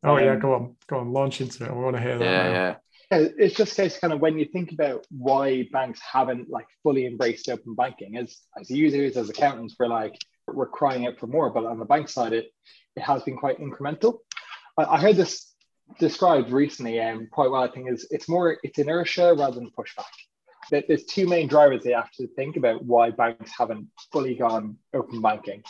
[0.05, 1.75] Oh um, yeah, go on, go on, launch into it.
[1.75, 2.25] We want to hear that.
[2.25, 2.53] Yeah, now.
[2.53, 3.29] yeah.
[3.39, 7.07] It's just a case kind of when you think about why banks haven't like fully
[7.07, 11.51] embraced open banking as as users, as accountants, we're like we're crying out for more.
[11.51, 12.53] But on the bank side, it
[12.97, 14.19] it has been quite incremental.
[14.77, 15.55] I, I heard this
[15.99, 17.63] described recently um, quite well.
[17.63, 20.05] I think is it's more it's inertia rather than pushback.
[20.71, 25.21] There's two main drivers they have to think about why banks haven't fully gone open
[25.21, 25.63] banking.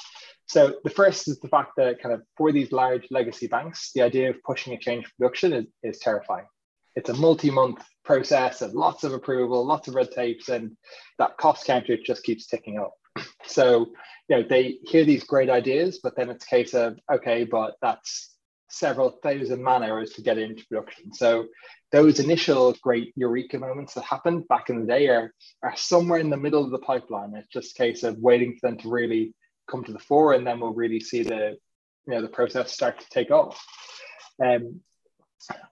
[0.47, 4.03] So the first is the fact that kind of for these large legacy banks, the
[4.03, 6.47] idea of pushing a change production is, is terrifying.
[6.95, 10.77] It's a multi-month process and lots of approval, lots of red tapes, and
[11.19, 12.95] that cost counter just keeps ticking up.
[13.49, 13.87] So
[14.29, 17.77] you know they hear these great ideas, but then it's a case of okay, but
[17.81, 18.37] that's
[18.69, 21.13] several thousand man hours to get into production.
[21.15, 21.47] So
[21.93, 25.33] those initial great eureka moments that happened back in the day are,
[25.63, 27.35] are somewhere in the middle of the pipeline.
[27.35, 29.35] It's just a case of waiting for them to really
[29.71, 31.57] come to the fore, and then we'll really see the
[32.07, 33.65] you know the process start to take off.
[34.45, 34.81] Um,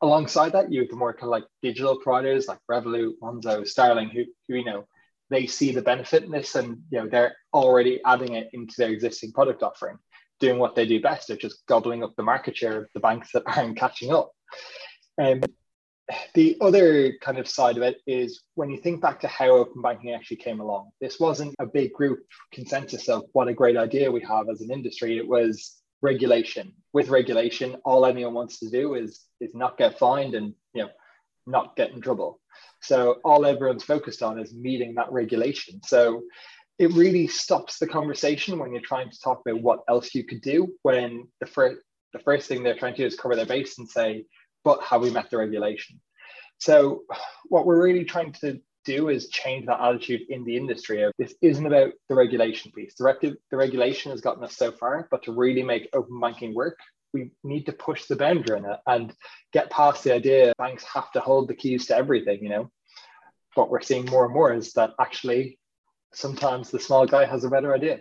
[0.01, 4.09] alongside that, you have the more kind of like digital providers like Revolut, Monzo, Starling,
[4.09, 4.87] who, who you know
[5.31, 8.91] they see the benefit in this, and you know they're already adding it into their
[8.91, 9.99] existing product offering,
[10.39, 11.29] doing what they do best.
[11.29, 14.31] They're just gobbling up the market share of the banks that aren't catching up.
[15.21, 15.43] Um,
[16.35, 19.81] the other kind of side of it is when you think back to how open
[19.81, 22.21] banking actually came along, this wasn't a big group
[22.53, 25.17] consensus of what a great idea we have as an industry.
[25.17, 26.73] It was regulation.
[26.93, 30.91] With regulation, all anyone wants to do is is not get fined and you know
[31.47, 32.41] not get in trouble.
[32.83, 35.81] So all everyone's focused on is meeting that regulation.
[35.85, 36.23] So
[36.79, 40.43] it really stops the conversation when you're trying to talk about what else you could
[40.43, 41.81] do when the first
[42.13, 44.25] the first thing they're trying to do is cover their base and say
[44.65, 46.01] but have we met the regulation?
[46.59, 47.03] So
[47.49, 51.35] what we're really trying to do is change that attitude in the industry of this
[51.41, 52.95] isn't about the regulation piece.
[52.95, 56.79] The, the regulation has gotten us so far, but to really make open banking work,
[57.13, 59.15] we need to push the boundary it and
[59.53, 62.71] get past the idea banks have to hold the keys to everything, you know.
[63.55, 65.59] What we're seeing more and more is that actually
[66.13, 68.01] sometimes the small guy has a better idea.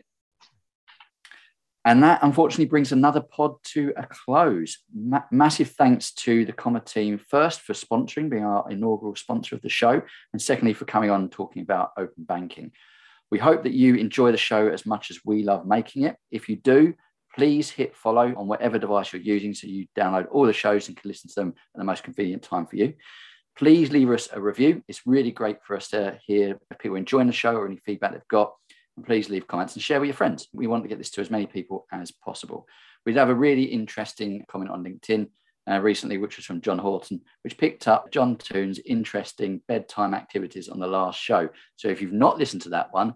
[1.86, 4.80] And that unfortunately brings another pod to a close.
[4.96, 9.62] Ma- massive thanks to the Comma team, first for sponsoring, being our inaugural sponsor of
[9.62, 12.72] the show, and secondly for coming on and talking about open banking.
[13.32, 16.16] We hope that you enjoy the show as much as we love making it.
[16.32, 16.94] If you do,
[17.36, 20.96] please hit follow on whatever device you're using so you download all the shows and
[20.96, 22.94] can listen to them at the most convenient time for you.
[23.58, 24.84] Please leave us a review.
[24.88, 28.14] It's really great for us to hear if people enjoying the show or any feedback
[28.14, 28.54] they've got.
[29.06, 30.48] Please leave comments and share with your friends.
[30.54, 32.68] We want to get this to as many people as possible.
[33.06, 35.30] We have a really interesting comment on LinkedIn
[35.70, 40.70] uh, recently, which was from John Horton, which picked up John Toon's interesting bedtime activities
[40.70, 41.50] on the last show.
[41.76, 43.16] So if you've not listened to that one,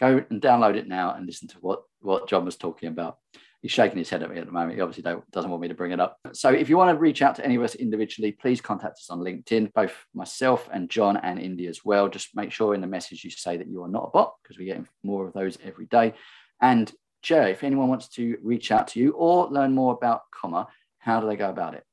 [0.00, 3.18] go and download it now and listen to what, what John was talking about
[3.62, 4.74] he's shaking his head at me at the moment.
[4.74, 6.18] He obviously doesn't want me to bring it up.
[6.32, 9.08] So if you want to reach out to any of us individually, please contact us
[9.08, 12.08] on LinkedIn, both myself and John and Indy as well.
[12.08, 14.58] Just make sure in the message you say that you are not a bot because
[14.58, 16.14] we get more of those every day.
[16.60, 16.92] And
[17.22, 20.66] Joe, if anyone wants to reach out to you or learn more about Comma,
[20.98, 21.84] how do they go about it?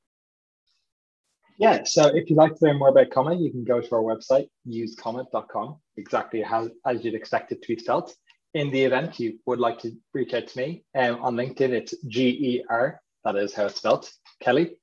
[1.56, 4.02] Yeah, so if you'd like to learn more about Comma, you can go to our
[4.02, 8.12] website, usecomma.com, exactly how as you'd expect it to be spelled
[8.54, 11.94] in the event you would like to reach out to me um, on LinkedIn, it's
[12.06, 14.76] G E R, that is how it's spelled, Kelly.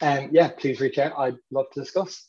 [0.00, 1.18] And um, yeah, please reach out.
[1.18, 2.26] I'd love to discuss.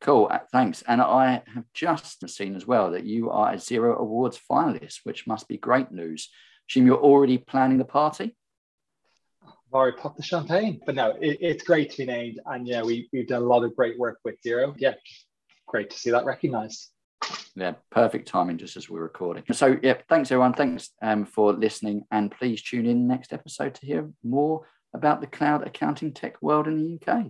[0.00, 0.82] Cool, uh, thanks.
[0.86, 5.26] And I have just seen as well that you are a Xero Awards finalist, which
[5.26, 6.28] must be great news.
[6.68, 8.36] Assume you're already planning the party?
[9.72, 10.80] Mari, pop the champagne.
[10.84, 12.40] But no, it, it's great to be named.
[12.46, 14.74] And yeah, we, we've done a lot of great work with Xero.
[14.78, 14.94] Yeah,
[15.66, 16.88] great to see that recognized.
[17.54, 19.44] Yeah, perfect timing just as we're recording.
[19.52, 20.54] So, yeah, thanks everyone.
[20.54, 22.04] Thanks um, for listening.
[22.10, 26.66] And please tune in next episode to hear more about the cloud accounting tech world
[26.66, 27.26] in the UK.